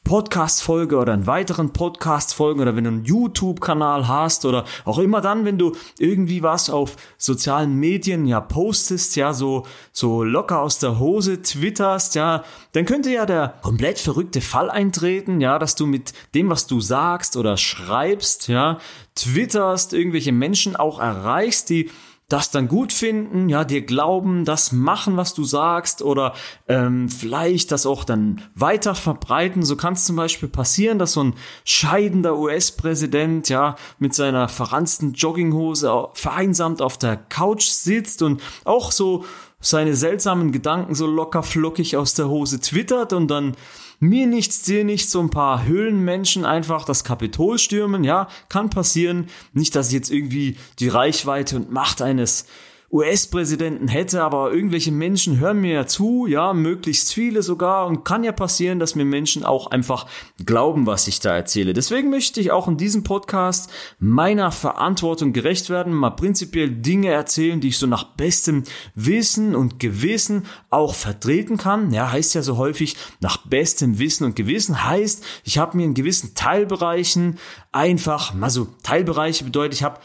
Podcast-Folge 0.10 0.98
oder 0.98 1.14
einen 1.14 1.28
weiteren 1.28 1.72
Podcast-Folgen 1.72 2.62
oder 2.62 2.76
wenn 2.76 2.86
du 2.86 2.90
einen 2.90 3.06
YouTube-Kanal 3.06 4.08
hast 4.08 4.44
oder 4.44 4.66
auch 4.84 4.98
immer 4.98 5.22
dann, 5.22 5.46
wenn 5.46 5.60
du 5.60 5.76
irgendwie 6.00 6.42
was 6.42 6.72
auf 6.72 6.96
sozialen 7.20 7.76
Medien 7.76 8.26
ja 8.26 8.42
postest, 8.42 9.16
ja, 9.16 9.34
so, 9.34 9.68
so 9.92 10.24
locker 10.24 10.62
aus 10.62 10.80
der 10.80 10.98
Hose 10.98 11.44
twitterst, 11.44 12.16
ja, 12.16 12.44
dann 12.72 12.86
könnte 12.86 13.12
ja 13.12 13.28
der 13.28 13.54
komplett 13.62 14.00
verrückte 14.00 14.42
Fall 14.42 14.72
eintreten, 14.72 15.42
ja, 15.42 15.60
dass 15.60 15.76
du 15.76 15.86
mit 15.86 16.14
dem, 16.34 16.50
was 16.50 16.66
du 16.66 16.82
sagst 16.82 17.38
oder 17.38 17.56
schreibst, 17.56 18.48
ja, 18.48 18.80
twitterst, 19.14 19.94
irgendwelche 19.94 20.32
Menschen 20.32 20.76
auch 20.76 21.00
erreichst, 21.00 21.70
die 21.70 21.92
das 22.30 22.52
dann 22.52 22.68
gut 22.68 22.94
finden, 22.94 23.50
ja, 23.50 23.64
dir 23.64 23.82
glauben, 23.82 24.46
das 24.46 24.72
machen, 24.72 25.18
was 25.18 25.34
du 25.34 25.44
sagst 25.44 26.04
oder 26.04 26.34
ähm, 26.68 27.10
vielleicht 27.10 27.72
das 27.72 27.88
auch 27.88 28.04
dann 28.04 28.42
weiter 28.54 28.94
verbreiten. 28.94 29.64
So 29.64 29.76
kann 29.76 29.94
es 29.94 30.06
zum 30.06 30.16
Beispiel 30.16 30.48
passieren, 30.48 31.00
dass 31.00 31.14
so 31.14 31.24
ein 31.24 31.34
scheidender 31.66 32.38
US-Präsident 32.38 33.50
ja 33.50 33.76
mit 33.98 34.14
seiner 34.14 34.48
verranzten 34.48 35.14
Jogginghose 35.14 36.08
vereinsamt 36.14 36.84
auf 36.84 37.00
der 37.00 37.18
Couch 37.18 37.66
sitzt 37.66 38.22
und 38.22 38.42
auch 38.64 38.92
so 38.92 39.26
seine 39.62 39.96
seltsamen 39.96 40.52
Gedanken 40.52 40.96
so 40.96 41.06
locker 41.06 41.44
flockig 41.44 41.98
aus 41.98 42.14
der 42.14 42.30
Hose 42.30 42.60
twittert 42.60 43.14
und 43.14 43.28
dann 43.28 43.56
mir 44.00 44.28
nichts, 44.28 44.62
dir 44.62 44.86
nichts, 44.86 45.12
so 45.12 45.20
ein 45.20 45.30
paar 45.30 45.66
Höhlenmenschen 45.66 46.46
einfach 46.46 46.86
das 46.86 47.04
Kapitol 47.04 47.60
stürmen, 47.60 48.04
ja, 48.04 48.30
kann 48.48 48.70
passieren. 48.70 49.28
Nicht, 49.54 49.76
dass 49.76 49.88
ich 49.88 49.94
jetzt 49.94 50.12
irgendwie 50.12 50.58
die 50.80 50.88
Reichweite 50.88 51.58
und 51.58 51.72
Macht 51.72 52.02
eines 52.02 52.46
US-Präsidenten 52.92 53.88
hätte, 53.88 54.24
aber 54.24 54.52
irgendwelche 54.52 54.92
Menschen 54.92 55.40
hören 55.40 55.62
mir 55.62 55.74
ja 55.74 55.86
zu, 55.86 56.26
ja, 56.26 56.54
möglichst 56.54 57.14
viele 57.14 57.44
sogar 57.44 57.86
und 57.86 58.04
kann 58.04 58.24
ja 58.24 58.32
passieren, 58.32 58.80
dass 58.80 58.96
mir 58.96 59.06
Menschen 59.06 59.46
auch 59.46 59.68
einfach 59.68 60.08
glauben, 60.44 60.88
was 60.88 61.08
ich 61.08 61.20
da 61.20 61.36
erzähle. 61.36 61.74
Deswegen 61.74 62.10
möchte 62.10 62.42
ich 62.42 62.52
auch 62.52 62.68
in 62.68 62.78
diesem 62.78 63.04
Podcast 63.04 63.72
meiner 64.00 64.52
Verantwortung 64.52 65.34
gerecht 65.34 65.70
werden, 65.70 65.94
mal 65.94 66.10
prinzipiell 66.12 66.70
Dinge 66.70 67.10
erzählen, 67.10 67.62
die 67.62 67.68
ich 67.68 67.78
so 67.78 67.86
nach 67.86 68.06
bestem 68.16 68.64
Wissen 68.96 69.56
und 69.56 69.80
Gewissen 69.80 70.48
auch 70.72 70.96
vertreten 70.96 71.58
kann. 71.58 71.92
Ja, 71.94 72.12
heißt 72.12 72.34
ja 72.34 72.42
so 72.42 72.58
häufig 72.58 72.96
nach 73.20 73.46
bestem 73.46 74.00
Wissen 74.00 74.24
und 74.24 74.36
Gewissen 74.36 74.84
heißt, 74.84 75.24
ich 75.44 75.60
habe 75.60 75.78
mir 75.78 75.84
in 75.84 75.94
gewissen 75.94 76.34
Teilbereichen 76.34 77.38
einfach, 77.72 78.34
also 78.42 78.68
Teilbereiche 78.82 79.44
bedeutet, 79.44 79.76
ich 79.76 79.84
habe 79.84 80.00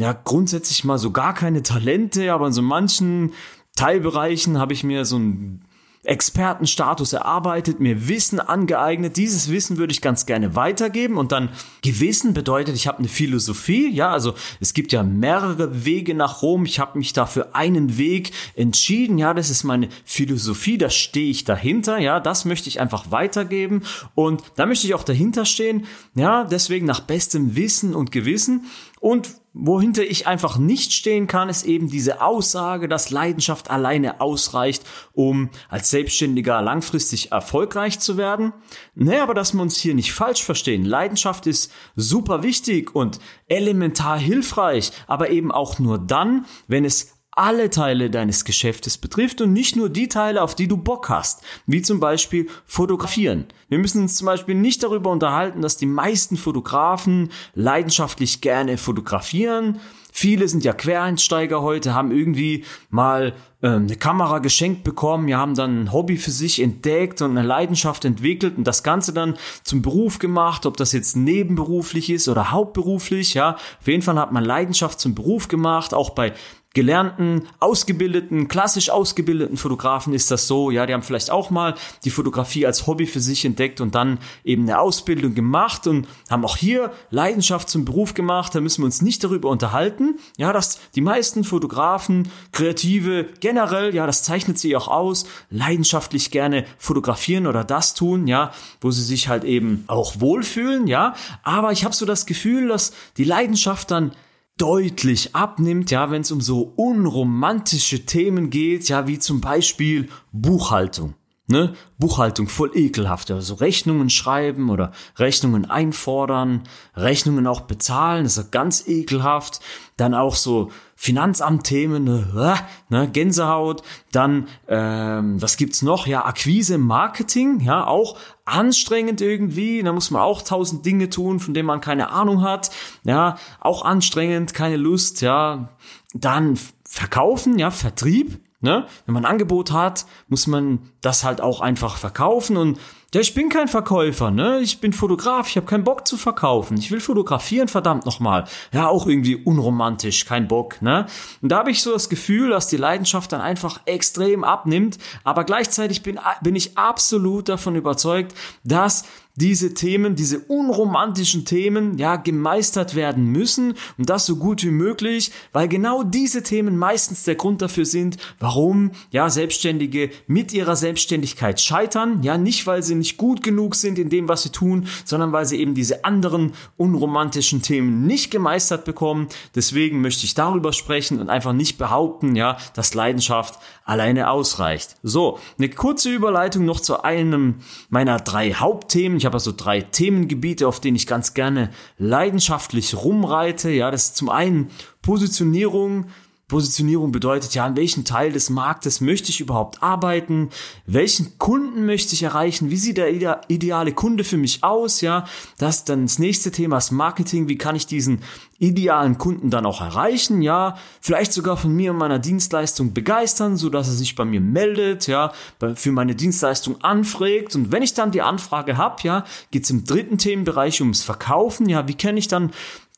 ja 0.00 0.12
grundsätzlich 0.12 0.84
mal 0.84 0.98
so 0.98 1.10
gar 1.10 1.34
keine 1.34 1.62
Talente, 1.62 2.32
aber 2.32 2.46
in 2.46 2.52
so 2.52 2.62
manchen 2.62 3.32
Teilbereichen 3.76 4.58
habe 4.58 4.72
ich 4.72 4.82
mir 4.82 5.04
so 5.04 5.18
ein 5.18 5.64
Expertenstatus 6.02 7.12
erarbeitet, 7.12 7.78
mir 7.78 8.08
Wissen 8.08 8.40
angeeignet. 8.40 9.18
Dieses 9.18 9.50
Wissen 9.50 9.76
würde 9.76 9.92
ich 9.92 10.00
ganz 10.00 10.24
gerne 10.24 10.56
weitergeben 10.56 11.18
und 11.18 11.30
dann 11.30 11.50
Gewissen 11.82 12.32
bedeutet, 12.32 12.74
ich 12.74 12.86
habe 12.86 13.00
eine 13.00 13.08
Philosophie. 13.08 13.90
Ja, 13.90 14.10
also 14.10 14.32
es 14.60 14.72
gibt 14.72 14.92
ja 14.92 15.02
mehrere 15.02 15.84
Wege 15.84 16.14
nach 16.14 16.40
Rom. 16.40 16.64
Ich 16.64 16.80
habe 16.80 16.96
mich 16.96 17.12
dafür 17.12 17.54
einen 17.54 17.98
Weg 17.98 18.32
entschieden. 18.54 19.18
Ja, 19.18 19.34
das 19.34 19.50
ist 19.50 19.62
meine 19.62 19.90
Philosophie. 20.06 20.78
Da 20.78 20.88
stehe 20.88 21.30
ich 21.30 21.44
dahinter. 21.44 21.98
Ja, 21.98 22.18
das 22.18 22.46
möchte 22.46 22.70
ich 22.70 22.80
einfach 22.80 23.10
weitergeben 23.10 23.82
und 24.14 24.42
da 24.56 24.64
möchte 24.64 24.86
ich 24.86 24.94
auch 24.94 25.04
dahinter 25.04 25.44
stehen. 25.44 25.84
Ja, 26.14 26.44
deswegen 26.44 26.86
nach 26.86 27.00
bestem 27.00 27.56
Wissen 27.56 27.94
und 27.94 28.10
Gewissen 28.10 28.64
und 29.00 29.39
wohinter 29.52 30.02
ich 30.02 30.26
einfach 30.26 30.58
nicht 30.58 30.92
stehen 30.92 31.26
kann, 31.26 31.48
ist 31.48 31.64
eben 31.64 31.88
diese 31.88 32.22
Aussage, 32.22 32.88
dass 32.88 33.10
Leidenschaft 33.10 33.70
alleine 33.70 34.20
ausreicht, 34.20 34.84
um 35.12 35.50
als 35.68 35.90
Selbstständiger 35.90 36.62
langfristig 36.62 37.32
erfolgreich 37.32 37.98
zu 37.98 38.16
werden. 38.16 38.52
Naja, 38.94 39.22
aber 39.22 39.34
dass 39.34 39.54
wir 39.54 39.62
uns 39.62 39.76
hier 39.76 39.94
nicht 39.94 40.12
falsch 40.12 40.44
verstehen. 40.44 40.84
Leidenschaft 40.84 41.46
ist 41.46 41.72
super 41.96 42.42
wichtig 42.42 42.94
und 42.94 43.18
elementar 43.48 44.18
hilfreich, 44.18 44.92
aber 45.06 45.30
eben 45.30 45.50
auch 45.50 45.78
nur 45.78 45.98
dann, 45.98 46.46
wenn 46.68 46.84
es 46.84 47.19
alle 47.32 47.70
Teile 47.70 48.10
deines 48.10 48.44
Geschäftes 48.44 48.98
betrifft 48.98 49.40
und 49.40 49.52
nicht 49.52 49.76
nur 49.76 49.88
die 49.88 50.08
Teile, 50.08 50.42
auf 50.42 50.54
die 50.54 50.68
du 50.68 50.76
Bock 50.76 51.08
hast, 51.08 51.42
wie 51.66 51.82
zum 51.82 52.00
Beispiel 52.00 52.48
fotografieren. 52.66 53.46
Wir 53.68 53.78
müssen 53.78 54.02
uns 54.02 54.16
zum 54.16 54.26
Beispiel 54.26 54.54
nicht 54.54 54.82
darüber 54.82 55.10
unterhalten, 55.10 55.62
dass 55.62 55.76
die 55.76 55.86
meisten 55.86 56.36
Fotografen 56.36 57.30
leidenschaftlich 57.54 58.40
gerne 58.40 58.76
fotografieren. 58.78 59.80
Viele 60.12 60.48
sind 60.48 60.64
ja 60.64 60.72
Quereinsteiger 60.72 61.62
heute, 61.62 61.94
haben 61.94 62.10
irgendwie 62.10 62.64
mal 62.90 63.32
äh, 63.62 63.68
eine 63.68 63.96
Kamera 63.96 64.40
geschenkt 64.40 64.82
bekommen, 64.82 65.28
ja, 65.28 65.38
haben 65.38 65.54
dann 65.54 65.84
ein 65.84 65.92
Hobby 65.92 66.16
für 66.16 66.32
sich 66.32 66.60
entdeckt 66.60 67.22
und 67.22 67.36
eine 67.36 67.46
Leidenschaft 67.46 68.04
entwickelt 68.04 68.58
und 68.58 68.64
das 68.64 68.82
Ganze 68.82 69.12
dann 69.12 69.36
zum 69.62 69.82
Beruf 69.82 70.18
gemacht, 70.18 70.66
ob 70.66 70.76
das 70.76 70.92
jetzt 70.92 71.16
nebenberuflich 71.16 72.10
ist 72.10 72.28
oder 72.28 72.50
hauptberuflich, 72.50 73.34
ja. 73.34 73.54
Auf 73.54 73.86
jeden 73.86 74.02
Fall 74.02 74.18
hat 74.18 74.32
man 74.32 74.44
Leidenschaft 74.44 74.98
zum 74.98 75.14
Beruf 75.14 75.46
gemacht, 75.46 75.94
auch 75.94 76.10
bei 76.10 76.32
gelernten, 76.72 77.48
ausgebildeten, 77.58 78.46
klassisch 78.46 78.90
ausgebildeten 78.90 79.56
Fotografen 79.56 80.14
ist 80.14 80.30
das 80.30 80.46
so, 80.46 80.70
ja, 80.70 80.86
die 80.86 80.94
haben 80.94 81.02
vielleicht 81.02 81.30
auch 81.30 81.50
mal 81.50 81.74
die 82.04 82.10
Fotografie 82.10 82.64
als 82.64 82.86
Hobby 82.86 83.06
für 83.06 83.18
sich 83.18 83.44
entdeckt 83.44 83.80
und 83.80 83.96
dann 83.96 84.18
eben 84.44 84.62
eine 84.62 84.78
Ausbildung 84.78 85.34
gemacht 85.34 85.88
und 85.88 86.06
haben 86.30 86.44
auch 86.44 86.56
hier 86.56 86.92
Leidenschaft 87.10 87.68
zum 87.68 87.84
Beruf 87.84 88.14
gemacht, 88.14 88.54
da 88.54 88.60
müssen 88.60 88.82
wir 88.82 88.86
uns 88.86 89.02
nicht 89.02 89.24
darüber 89.24 89.48
unterhalten, 89.48 90.20
ja, 90.36 90.52
dass 90.52 90.78
die 90.94 91.00
meisten 91.00 91.42
Fotografen, 91.42 92.30
Kreative, 92.52 93.26
generell, 93.40 93.92
ja, 93.92 94.06
das 94.06 94.22
zeichnet 94.22 94.58
sie 94.58 94.76
auch 94.76 94.86
aus, 94.86 95.26
leidenschaftlich 95.50 96.30
gerne 96.30 96.64
fotografieren 96.78 97.48
oder 97.48 97.64
das 97.64 97.94
tun, 97.94 98.28
ja, 98.28 98.52
wo 98.80 98.92
sie 98.92 99.02
sich 99.02 99.28
halt 99.28 99.42
eben 99.42 99.84
auch 99.88 100.20
wohlfühlen, 100.20 100.86
ja, 100.86 101.14
aber 101.42 101.72
ich 101.72 101.84
habe 101.84 101.96
so 101.96 102.06
das 102.06 102.26
Gefühl, 102.26 102.68
dass 102.68 102.92
die 103.16 103.24
Leidenschaft 103.24 103.90
dann 103.90 104.12
deutlich 104.60 105.34
abnimmt, 105.34 105.90
ja, 105.90 106.10
wenn 106.10 106.20
es 106.20 106.30
um 106.30 106.40
so 106.40 106.72
unromantische 106.76 108.04
Themen 108.04 108.50
geht, 108.50 108.88
ja, 108.88 109.06
wie 109.06 109.18
zum 109.18 109.40
Beispiel 109.40 110.08
Buchhaltung. 110.32 111.14
Ne? 111.46 111.72
Buchhaltung 111.98 112.46
voll 112.46 112.70
ekelhaft. 112.76 113.30
Also 113.30 113.54
Rechnungen 113.54 114.08
schreiben 114.08 114.70
oder 114.70 114.92
Rechnungen 115.16 115.68
einfordern, 115.68 116.62
Rechnungen 116.94 117.46
auch 117.48 117.62
bezahlen, 117.62 118.22
das 118.22 118.36
ist 118.36 118.52
ganz 118.52 118.86
ekelhaft. 118.86 119.60
Dann 119.96 120.14
auch 120.14 120.36
so 120.36 120.70
Finanzamtthemen, 121.02 122.04
ne, 122.04 122.56
ne, 122.90 123.08
Gänsehaut. 123.08 123.82
Dann, 124.12 124.48
ähm, 124.68 125.40
was 125.40 125.56
gibt's 125.56 125.80
noch? 125.80 126.06
Ja, 126.06 126.26
Akquise, 126.26 126.76
Marketing, 126.76 127.60
ja, 127.60 127.86
auch 127.86 128.18
anstrengend 128.44 129.22
irgendwie. 129.22 129.82
Da 129.82 129.94
muss 129.94 130.10
man 130.10 130.20
auch 130.20 130.42
tausend 130.42 130.84
Dinge 130.84 131.08
tun, 131.08 131.40
von 131.40 131.54
denen 131.54 131.66
man 131.66 131.80
keine 131.80 132.10
Ahnung 132.10 132.42
hat. 132.42 132.70
Ja, 133.04 133.36
auch 133.60 133.82
anstrengend, 133.82 134.52
keine 134.52 134.76
Lust, 134.76 135.22
ja. 135.22 135.70
Dann 136.12 136.58
Verkaufen, 136.84 137.58
ja, 137.58 137.70
Vertrieb, 137.70 138.38
Ne? 138.62 138.86
Wenn 139.06 139.14
man 139.14 139.24
ein 139.24 139.30
Angebot 139.30 139.72
hat, 139.72 140.04
muss 140.28 140.46
man 140.46 140.80
das 141.00 141.24
halt 141.24 141.40
auch 141.40 141.62
einfach 141.62 141.96
verkaufen 141.96 142.58
und 142.58 142.78
ja, 143.12 143.20
ich 143.20 143.34
bin 143.34 143.48
kein 143.48 143.66
Verkäufer, 143.66 144.30
ne? 144.30 144.60
Ich 144.60 144.80
bin 144.80 144.92
Fotograf, 144.92 145.48
ich 145.48 145.56
habe 145.56 145.66
keinen 145.66 145.82
Bock 145.82 146.06
zu 146.06 146.16
verkaufen. 146.16 146.76
Ich 146.76 146.92
will 146.92 147.00
fotografieren, 147.00 147.66
verdammt 147.66 148.06
nochmal. 148.06 148.44
Ja, 148.72 148.86
auch 148.86 149.06
irgendwie 149.06 149.34
unromantisch, 149.34 150.24
kein 150.26 150.46
Bock, 150.46 150.80
ne? 150.80 151.06
Und 151.42 151.50
da 151.50 151.58
habe 151.58 151.72
ich 151.72 151.82
so 151.82 151.92
das 151.92 152.08
Gefühl, 152.08 152.50
dass 152.50 152.68
die 152.68 152.76
Leidenschaft 152.76 153.32
dann 153.32 153.40
einfach 153.40 153.80
extrem 153.84 154.44
abnimmt, 154.44 154.98
aber 155.24 155.42
gleichzeitig 155.42 156.02
bin, 156.02 156.20
bin 156.40 156.54
ich 156.54 156.78
absolut 156.78 157.48
davon 157.48 157.74
überzeugt, 157.74 158.32
dass 158.62 159.04
diese 159.36 159.74
Themen, 159.74 160.16
diese 160.16 160.40
unromantischen 160.40 161.44
Themen, 161.44 161.98
ja, 161.98 162.16
gemeistert 162.16 162.94
werden 162.94 163.26
müssen 163.26 163.74
und 163.96 164.10
das 164.10 164.26
so 164.26 164.36
gut 164.36 164.64
wie 164.64 164.70
möglich, 164.70 165.30
weil 165.52 165.68
genau 165.68 166.02
diese 166.02 166.42
Themen 166.42 166.76
meistens 166.76 167.24
der 167.24 167.36
Grund 167.36 167.62
dafür 167.62 167.84
sind, 167.84 168.16
warum, 168.38 168.90
ja, 169.10 169.30
Selbstständige 169.30 170.10
mit 170.26 170.52
ihrer 170.52 170.76
Selbstständigkeit 170.76 171.60
scheitern, 171.60 172.22
ja, 172.22 172.36
nicht 172.36 172.66
weil 172.66 172.82
sie 172.82 172.94
nicht 172.94 173.16
gut 173.16 173.42
genug 173.42 173.74
sind 173.74 173.98
in 173.98 174.10
dem, 174.10 174.28
was 174.28 174.42
sie 174.42 174.50
tun, 174.50 174.86
sondern 175.04 175.32
weil 175.32 175.46
sie 175.46 175.60
eben 175.60 175.74
diese 175.74 176.04
anderen 176.04 176.52
unromantischen 176.76 177.62
Themen 177.62 178.06
nicht 178.06 178.30
gemeistert 178.30 178.84
bekommen. 178.84 179.28
Deswegen 179.54 180.00
möchte 180.00 180.26
ich 180.26 180.34
darüber 180.34 180.72
sprechen 180.72 181.20
und 181.20 181.30
einfach 181.30 181.52
nicht 181.52 181.78
behaupten, 181.78 182.36
ja, 182.36 182.56
dass 182.74 182.94
Leidenschaft 182.94 183.58
alleine 183.84 184.30
ausreicht. 184.30 184.96
So, 185.02 185.38
eine 185.58 185.68
kurze 185.68 186.10
Überleitung 186.10 186.64
noch 186.64 186.80
zu 186.80 187.02
einem 187.02 187.56
meiner 187.88 188.18
drei 188.18 188.52
Hauptthemen. 188.52 189.19
Ich 189.20 189.26
habe 189.26 189.34
also 189.34 189.52
drei 189.54 189.82
Themengebiete, 189.82 190.66
auf 190.66 190.80
denen 190.80 190.96
ich 190.96 191.06
ganz 191.06 191.34
gerne 191.34 191.68
leidenschaftlich 191.98 192.94
rumreite. 192.96 193.70
Ja, 193.70 193.90
das 193.90 194.06
ist 194.06 194.16
zum 194.16 194.30
einen 194.30 194.70
Positionierung, 195.02 196.06
Positionierung 196.50 197.12
bedeutet 197.12 197.54
ja, 197.54 197.64
an 197.64 197.76
welchem 197.76 198.04
Teil 198.04 198.32
des 198.32 198.50
Marktes 198.50 199.00
möchte 199.00 199.30
ich 199.30 199.40
überhaupt 199.40 199.82
arbeiten? 199.82 200.50
Welchen 200.84 201.38
Kunden 201.38 201.86
möchte 201.86 202.14
ich 202.14 202.24
erreichen? 202.24 202.70
Wie 202.70 202.76
sieht 202.76 202.98
der 202.98 203.08
ideale 203.48 203.92
Kunde 203.92 204.24
für 204.24 204.36
mich 204.36 204.64
aus? 204.64 205.00
Ja, 205.00 205.24
das 205.58 205.76
ist 205.76 205.88
dann 205.88 206.02
das 206.02 206.18
nächste 206.18 206.50
Thema, 206.50 206.76
das 206.76 206.90
Marketing. 206.90 207.48
Wie 207.48 207.56
kann 207.56 207.76
ich 207.76 207.86
diesen 207.86 208.22
idealen 208.58 209.16
Kunden 209.16 209.48
dann 209.48 209.64
auch 209.64 209.80
erreichen? 209.80 210.42
Ja, 210.42 210.76
vielleicht 211.00 211.32
sogar 211.32 211.56
von 211.56 211.72
mir 211.72 211.92
und 211.92 211.98
meiner 211.98 212.18
Dienstleistung 212.18 212.92
begeistern, 212.92 213.56
so 213.56 213.70
dass 213.70 213.86
er 213.86 213.94
sich 213.94 214.16
bei 214.16 214.24
mir 214.24 214.40
meldet, 214.40 215.06
ja, 215.06 215.32
für 215.74 215.92
meine 215.92 216.16
Dienstleistung 216.16 216.82
anfragt. 216.82 217.54
Und 217.54 217.70
wenn 217.70 217.82
ich 217.82 217.94
dann 217.94 218.10
die 218.10 218.22
Anfrage 218.22 218.76
habe, 218.76 218.96
ja, 219.04 219.24
geht's 219.52 219.70
im 219.70 219.84
dritten 219.84 220.18
Themenbereich 220.18 220.80
ums 220.80 221.04
Verkaufen. 221.04 221.68
Ja, 221.68 221.86
wie 221.86 221.94
kann 221.94 222.16
ich 222.16 222.26
dann 222.26 222.50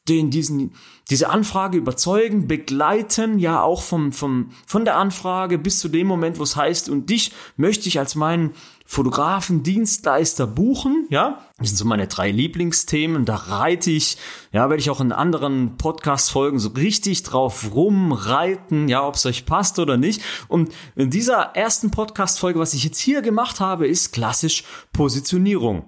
den 0.08 0.30
diesen 0.30 0.72
diese 1.10 1.28
Anfrage 1.28 1.76
überzeugen, 1.76 2.46
begleiten, 2.46 3.38
ja 3.38 3.62
auch 3.62 3.82
vom, 3.82 4.12
vom, 4.12 4.50
von 4.66 4.84
der 4.84 4.96
Anfrage 4.96 5.58
bis 5.58 5.78
zu 5.78 5.88
dem 5.88 6.06
Moment, 6.06 6.38
wo 6.38 6.42
es 6.42 6.56
heißt, 6.56 6.88
und 6.88 7.10
dich 7.10 7.32
möchte 7.56 7.88
ich 7.88 7.98
als 7.98 8.14
meinen 8.14 8.52
Fotografen, 8.86 9.62
Dienstleister 9.62 10.46
buchen, 10.46 11.06
ja. 11.10 11.46
Das 11.58 11.68
sind 11.68 11.76
so 11.76 11.84
meine 11.84 12.08
drei 12.08 12.30
Lieblingsthemen. 12.30 13.24
Da 13.24 13.36
reite 13.36 13.90
ich, 13.90 14.16
ja, 14.52 14.68
werde 14.68 14.80
ich 14.80 14.90
auch 14.90 15.00
in 15.00 15.12
anderen 15.12 15.76
Podcast-Folgen 15.76 16.58
so 16.58 16.70
richtig 16.70 17.22
drauf 17.24 17.74
rumreiten, 17.74 18.88
ja, 18.88 19.06
ob 19.06 19.16
es 19.16 19.26
euch 19.26 19.44
passt 19.44 19.78
oder 19.78 19.96
nicht. 19.96 20.22
Und 20.48 20.72
in 20.94 21.10
dieser 21.10 21.54
ersten 21.54 21.90
Podcast-Folge, 21.90 22.58
was 22.58 22.74
ich 22.74 22.84
jetzt 22.84 22.98
hier 22.98 23.22
gemacht 23.22 23.60
habe, 23.60 23.86
ist 23.86 24.12
klassisch 24.12 24.64
Positionierung. 24.92 25.84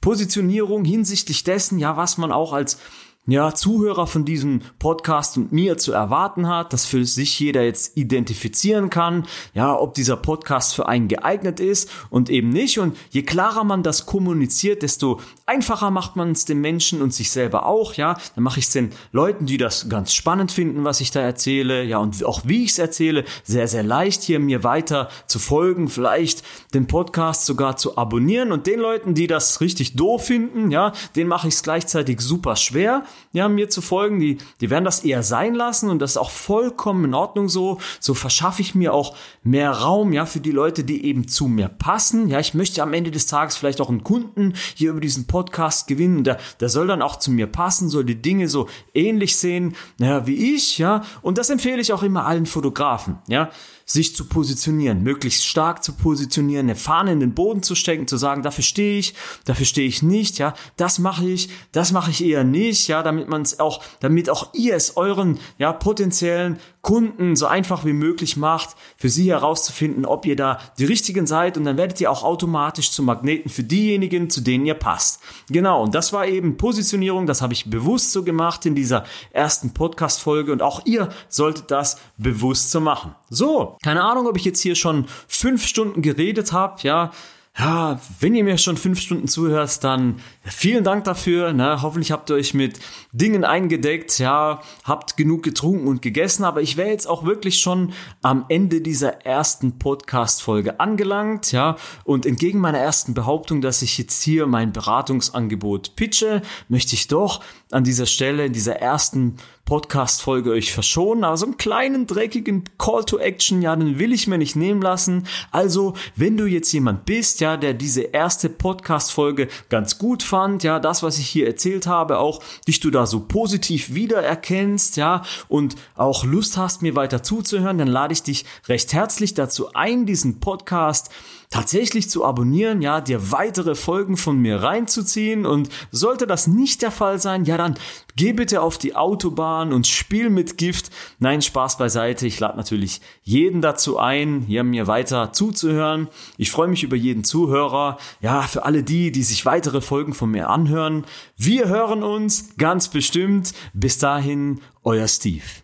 Positionierung 0.00 0.84
hinsichtlich 0.84 1.44
dessen, 1.44 1.78
ja, 1.78 1.96
was 1.96 2.18
man 2.18 2.30
auch 2.30 2.52
als 2.52 2.78
ja, 3.26 3.54
Zuhörer 3.54 4.06
von 4.06 4.26
diesem 4.26 4.60
Podcast 4.78 5.38
und 5.38 5.50
mir 5.50 5.78
zu 5.78 5.92
erwarten 5.92 6.46
hat, 6.46 6.74
dass 6.74 6.84
für 6.84 7.06
sich 7.06 7.40
jeder 7.40 7.62
jetzt 7.62 7.96
identifizieren 7.96 8.90
kann, 8.90 9.26
ja, 9.54 9.74
ob 9.74 9.94
dieser 9.94 10.18
Podcast 10.18 10.74
für 10.74 10.88
einen 10.88 11.08
geeignet 11.08 11.58
ist 11.58 11.90
und 12.10 12.28
eben 12.28 12.50
nicht. 12.50 12.78
Und 12.78 12.98
je 13.10 13.22
klarer 13.22 13.64
man 13.64 13.82
das 13.82 14.04
kommuniziert, 14.04 14.82
desto 14.82 15.20
einfacher 15.46 15.90
macht 15.90 16.16
man 16.16 16.32
es 16.32 16.44
den 16.44 16.60
Menschen 16.60 17.00
und 17.00 17.14
sich 17.14 17.30
selber 17.30 17.64
auch, 17.64 17.94
ja. 17.94 18.18
Dann 18.34 18.44
mache 18.44 18.58
ich 18.58 18.66
es 18.66 18.72
den 18.72 18.90
Leuten, 19.10 19.46
die 19.46 19.56
das 19.56 19.88
ganz 19.88 20.12
spannend 20.12 20.52
finden, 20.52 20.84
was 20.84 21.00
ich 21.00 21.10
da 21.10 21.20
erzähle, 21.20 21.82
ja, 21.82 21.98
und 21.98 22.22
auch 22.24 22.42
wie 22.44 22.64
ich 22.64 22.72
es 22.72 22.78
erzähle, 22.78 23.24
sehr, 23.42 23.68
sehr 23.68 23.82
leicht 23.82 24.22
hier 24.22 24.38
mir 24.38 24.64
weiter 24.64 25.08
zu 25.26 25.38
folgen, 25.38 25.88
vielleicht 25.88 26.42
den 26.74 26.86
Podcast 26.86 27.46
sogar 27.46 27.78
zu 27.78 27.96
abonnieren 27.96 28.52
und 28.52 28.66
den 28.66 28.80
Leuten, 28.80 29.14
die 29.14 29.28
das 29.28 29.62
richtig 29.62 29.96
doof 29.96 30.26
finden, 30.26 30.70
ja, 30.70 30.92
den 31.16 31.26
mache 31.26 31.48
ich 31.48 31.54
es 31.54 31.62
gleichzeitig 31.62 32.20
super 32.20 32.56
schwer 32.56 33.02
ja, 33.32 33.48
mir 33.48 33.68
zu 33.68 33.80
folgen, 33.80 34.20
die, 34.20 34.38
die 34.60 34.70
werden 34.70 34.84
das 34.84 35.04
eher 35.04 35.22
sein 35.22 35.54
lassen 35.54 35.90
und 35.90 35.98
das 35.98 36.12
ist 36.12 36.16
auch 36.16 36.30
vollkommen 36.30 37.04
in 37.04 37.14
Ordnung 37.14 37.48
so. 37.48 37.78
So 38.00 38.14
verschaffe 38.14 38.62
ich 38.62 38.74
mir 38.74 38.94
auch 38.94 39.16
mehr 39.42 39.70
Raum, 39.70 40.12
ja, 40.12 40.26
für 40.26 40.40
die 40.40 40.50
Leute, 40.50 40.84
die 40.84 41.04
eben 41.04 41.28
zu 41.28 41.48
mir 41.48 41.68
passen. 41.68 42.28
Ja, 42.28 42.40
ich 42.40 42.54
möchte 42.54 42.82
am 42.82 42.92
Ende 42.92 43.10
des 43.10 43.26
Tages 43.26 43.56
vielleicht 43.56 43.80
auch 43.80 43.88
einen 43.88 44.04
Kunden 44.04 44.54
hier 44.74 44.90
über 44.90 45.00
diesen 45.00 45.26
Podcast 45.26 45.86
gewinnen. 45.86 46.24
Der, 46.24 46.38
der 46.60 46.68
soll 46.68 46.86
dann 46.86 47.02
auch 47.02 47.16
zu 47.16 47.30
mir 47.30 47.46
passen, 47.46 47.88
soll 47.88 48.04
die 48.04 48.20
Dinge 48.20 48.48
so 48.48 48.68
ähnlich 48.94 49.36
sehen, 49.36 49.74
naja, 49.98 50.26
wie 50.26 50.54
ich, 50.54 50.78
ja. 50.78 51.02
Und 51.22 51.38
das 51.38 51.50
empfehle 51.50 51.80
ich 51.80 51.92
auch 51.92 52.02
immer 52.02 52.26
allen 52.26 52.46
Fotografen, 52.46 53.18
ja 53.28 53.50
sich 53.86 54.16
zu 54.16 54.26
positionieren, 54.26 55.02
möglichst 55.02 55.46
stark 55.46 55.84
zu 55.84 55.92
positionieren, 55.92 56.66
eine 56.66 56.76
Fahne 56.76 57.12
in 57.12 57.20
den 57.20 57.34
Boden 57.34 57.62
zu 57.62 57.74
stecken, 57.74 58.06
zu 58.06 58.16
sagen, 58.16 58.42
dafür 58.42 58.64
stehe 58.64 58.98
ich, 58.98 59.14
dafür 59.44 59.66
stehe 59.66 59.86
ich 59.86 60.02
nicht, 60.02 60.38
ja, 60.38 60.54
das 60.76 60.98
mache 60.98 61.28
ich, 61.28 61.50
das 61.72 61.92
mache 61.92 62.10
ich 62.10 62.24
eher 62.24 62.44
nicht, 62.44 62.88
ja, 62.88 63.02
damit 63.02 63.28
man 63.28 63.42
es 63.42 63.60
auch, 63.60 63.82
damit 64.00 64.30
auch 64.30 64.54
ihr 64.54 64.74
es 64.74 64.96
euren, 64.96 65.38
ja, 65.58 65.72
potenziellen 65.72 66.58
Kunden 66.84 67.34
so 67.34 67.46
einfach 67.46 67.84
wie 67.84 67.94
möglich 67.94 68.36
macht, 68.36 68.76
für 68.96 69.08
sie 69.08 69.30
herauszufinden, 69.30 70.04
ob 70.04 70.26
ihr 70.26 70.36
da 70.36 70.60
die 70.78 70.84
richtigen 70.84 71.26
seid 71.26 71.56
und 71.56 71.64
dann 71.64 71.78
werdet 71.78 72.00
ihr 72.00 72.10
auch 72.10 72.22
automatisch 72.22 72.92
zu 72.92 73.02
Magneten 73.02 73.50
für 73.50 73.64
diejenigen, 73.64 74.30
zu 74.30 74.42
denen 74.42 74.66
ihr 74.66 74.74
passt. 74.74 75.20
Genau, 75.48 75.82
und 75.82 75.94
das 75.94 76.12
war 76.12 76.26
eben 76.26 76.56
Positionierung, 76.58 77.26
das 77.26 77.42
habe 77.42 77.54
ich 77.54 77.70
bewusst 77.70 78.12
so 78.12 78.22
gemacht 78.22 78.66
in 78.66 78.74
dieser 78.74 79.04
ersten 79.32 79.72
Podcast-Folge 79.72 80.52
und 80.52 80.62
auch 80.62 80.82
ihr 80.84 81.08
solltet 81.28 81.70
das 81.70 81.98
bewusst 82.18 82.70
so 82.70 82.80
machen. 82.80 83.14
So, 83.30 83.76
keine 83.82 84.04
Ahnung, 84.04 84.28
ob 84.28 84.36
ich 84.36 84.44
jetzt 84.44 84.60
hier 84.60 84.74
schon 84.74 85.06
fünf 85.26 85.66
Stunden 85.66 86.02
geredet 86.02 86.52
habe, 86.52 86.76
ja, 86.82 87.10
ja, 87.58 88.00
wenn 88.20 88.34
ihr 88.34 88.44
mir 88.44 88.58
schon 88.58 88.76
fünf 88.76 89.00
Stunden 89.00 89.28
zuhört, 89.28 89.84
dann 89.84 90.20
vielen 90.44 90.84
Dank 90.84 91.04
dafür. 91.04 91.52
Ne? 91.52 91.82
Hoffentlich 91.82 92.12
habt 92.12 92.30
ihr 92.30 92.36
euch 92.36 92.54
mit 92.54 92.78
Dingen 93.12 93.44
eingedeckt, 93.44 94.18
ja, 94.18 94.60
habt 94.84 95.16
genug 95.16 95.42
getrunken 95.42 95.88
und 95.88 96.02
gegessen. 96.02 96.44
Aber 96.44 96.62
ich 96.62 96.76
wäre 96.76 96.90
jetzt 96.90 97.06
auch 97.08 97.24
wirklich 97.24 97.60
schon 97.60 97.92
am 98.22 98.44
Ende 98.48 98.80
dieser 98.80 99.24
ersten 99.24 99.78
Podcast-Folge 99.78 100.80
angelangt, 100.80 101.52
ja. 101.52 101.76
Und 102.04 102.26
entgegen 102.26 102.58
meiner 102.58 102.78
ersten 102.78 103.14
Behauptung, 103.14 103.60
dass 103.60 103.82
ich 103.82 103.98
jetzt 103.98 104.22
hier 104.22 104.46
mein 104.46 104.72
Beratungsangebot 104.72 105.96
pitche, 105.96 106.42
möchte 106.68 106.94
ich 106.94 107.08
doch 107.08 107.42
an 107.70 107.84
dieser 107.84 108.06
Stelle 108.06 108.46
in 108.46 108.52
dieser 108.52 108.76
ersten 108.76 109.36
Podcast-Folge 109.64 110.50
euch 110.50 110.72
verschonen, 110.72 111.24
aber 111.24 111.38
so 111.38 111.46
einen 111.46 111.56
kleinen, 111.56 112.06
dreckigen 112.06 112.64
Call 112.78 113.04
to 113.04 113.18
Action, 113.18 113.62
ja, 113.62 113.74
den 113.74 113.98
will 113.98 114.12
ich 114.12 114.26
mir 114.26 114.36
nicht 114.36 114.56
nehmen 114.56 114.82
lassen. 114.82 115.26
Also, 115.50 115.94
wenn 116.16 116.36
du 116.36 116.44
jetzt 116.44 116.70
jemand 116.72 117.06
bist, 117.06 117.40
ja, 117.40 117.56
der 117.56 117.72
diese 117.72 118.02
erste 118.02 118.50
Podcast-Folge 118.50 119.48
ganz 119.70 119.98
gut 119.98 120.22
fand, 120.34 120.64
ja, 120.64 120.80
das, 120.80 121.04
was 121.04 121.20
ich 121.20 121.28
hier 121.28 121.46
erzählt 121.46 121.86
habe, 121.86 122.18
auch 122.18 122.42
dich 122.66 122.80
du 122.80 122.90
da 122.90 123.06
so 123.06 123.20
positiv 123.20 123.94
wiedererkennst, 123.94 124.96
ja, 124.96 125.22
und 125.46 125.76
auch 125.94 126.24
Lust 126.24 126.56
hast, 126.56 126.82
mir 126.82 126.96
weiter 126.96 127.22
zuzuhören, 127.22 127.78
dann 127.78 127.86
lade 127.86 128.12
ich 128.12 128.24
dich 128.24 128.44
recht 128.66 128.92
herzlich 128.92 129.34
dazu 129.34 129.72
ein, 129.74 130.06
diesen 130.06 130.40
Podcast 130.40 131.10
tatsächlich 131.54 132.10
zu 132.10 132.24
abonnieren, 132.24 132.82
ja, 132.82 133.00
dir 133.00 133.30
weitere 133.30 133.76
Folgen 133.76 134.16
von 134.16 134.40
mir 134.40 134.64
reinzuziehen 134.64 135.46
und 135.46 135.68
sollte 135.92 136.26
das 136.26 136.48
nicht 136.48 136.82
der 136.82 136.90
Fall 136.90 137.20
sein, 137.20 137.44
ja, 137.44 137.56
dann 137.56 137.76
geh 138.16 138.32
bitte 138.32 138.60
auf 138.60 138.76
die 138.76 138.96
Autobahn 138.96 139.72
und 139.72 139.86
spiel 139.86 140.30
mit 140.30 140.58
Gift. 140.58 140.90
Nein, 141.20 141.42
Spaß 141.42 141.78
beiseite. 141.78 142.26
Ich 142.26 142.40
lade 142.40 142.56
natürlich 142.56 143.00
jeden 143.22 143.60
dazu 143.60 143.98
ein, 144.00 144.40
hier 144.40 144.64
mir 144.64 144.88
weiter 144.88 145.32
zuzuhören. 145.32 146.08
Ich 146.38 146.50
freue 146.50 146.66
mich 146.66 146.82
über 146.82 146.96
jeden 146.96 147.22
Zuhörer. 147.22 147.98
Ja, 148.20 148.42
für 148.42 148.64
alle 148.64 148.82
die, 148.82 149.12
die 149.12 149.22
sich 149.22 149.46
weitere 149.46 149.80
Folgen 149.80 150.12
von 150.12 150.32
mir 150.32 150.50
anhören. 150.50 151.04
Wir 151.36 151.68
hören 151.68 152.02
uns 152.02 152.56
ganz 152.56 152.88
bestimmt. 152.88 153.54
Bis 153.74 153.98
dahin, 153.98 154.60
euer 154.82 155.06
Steve. 155.06 155.62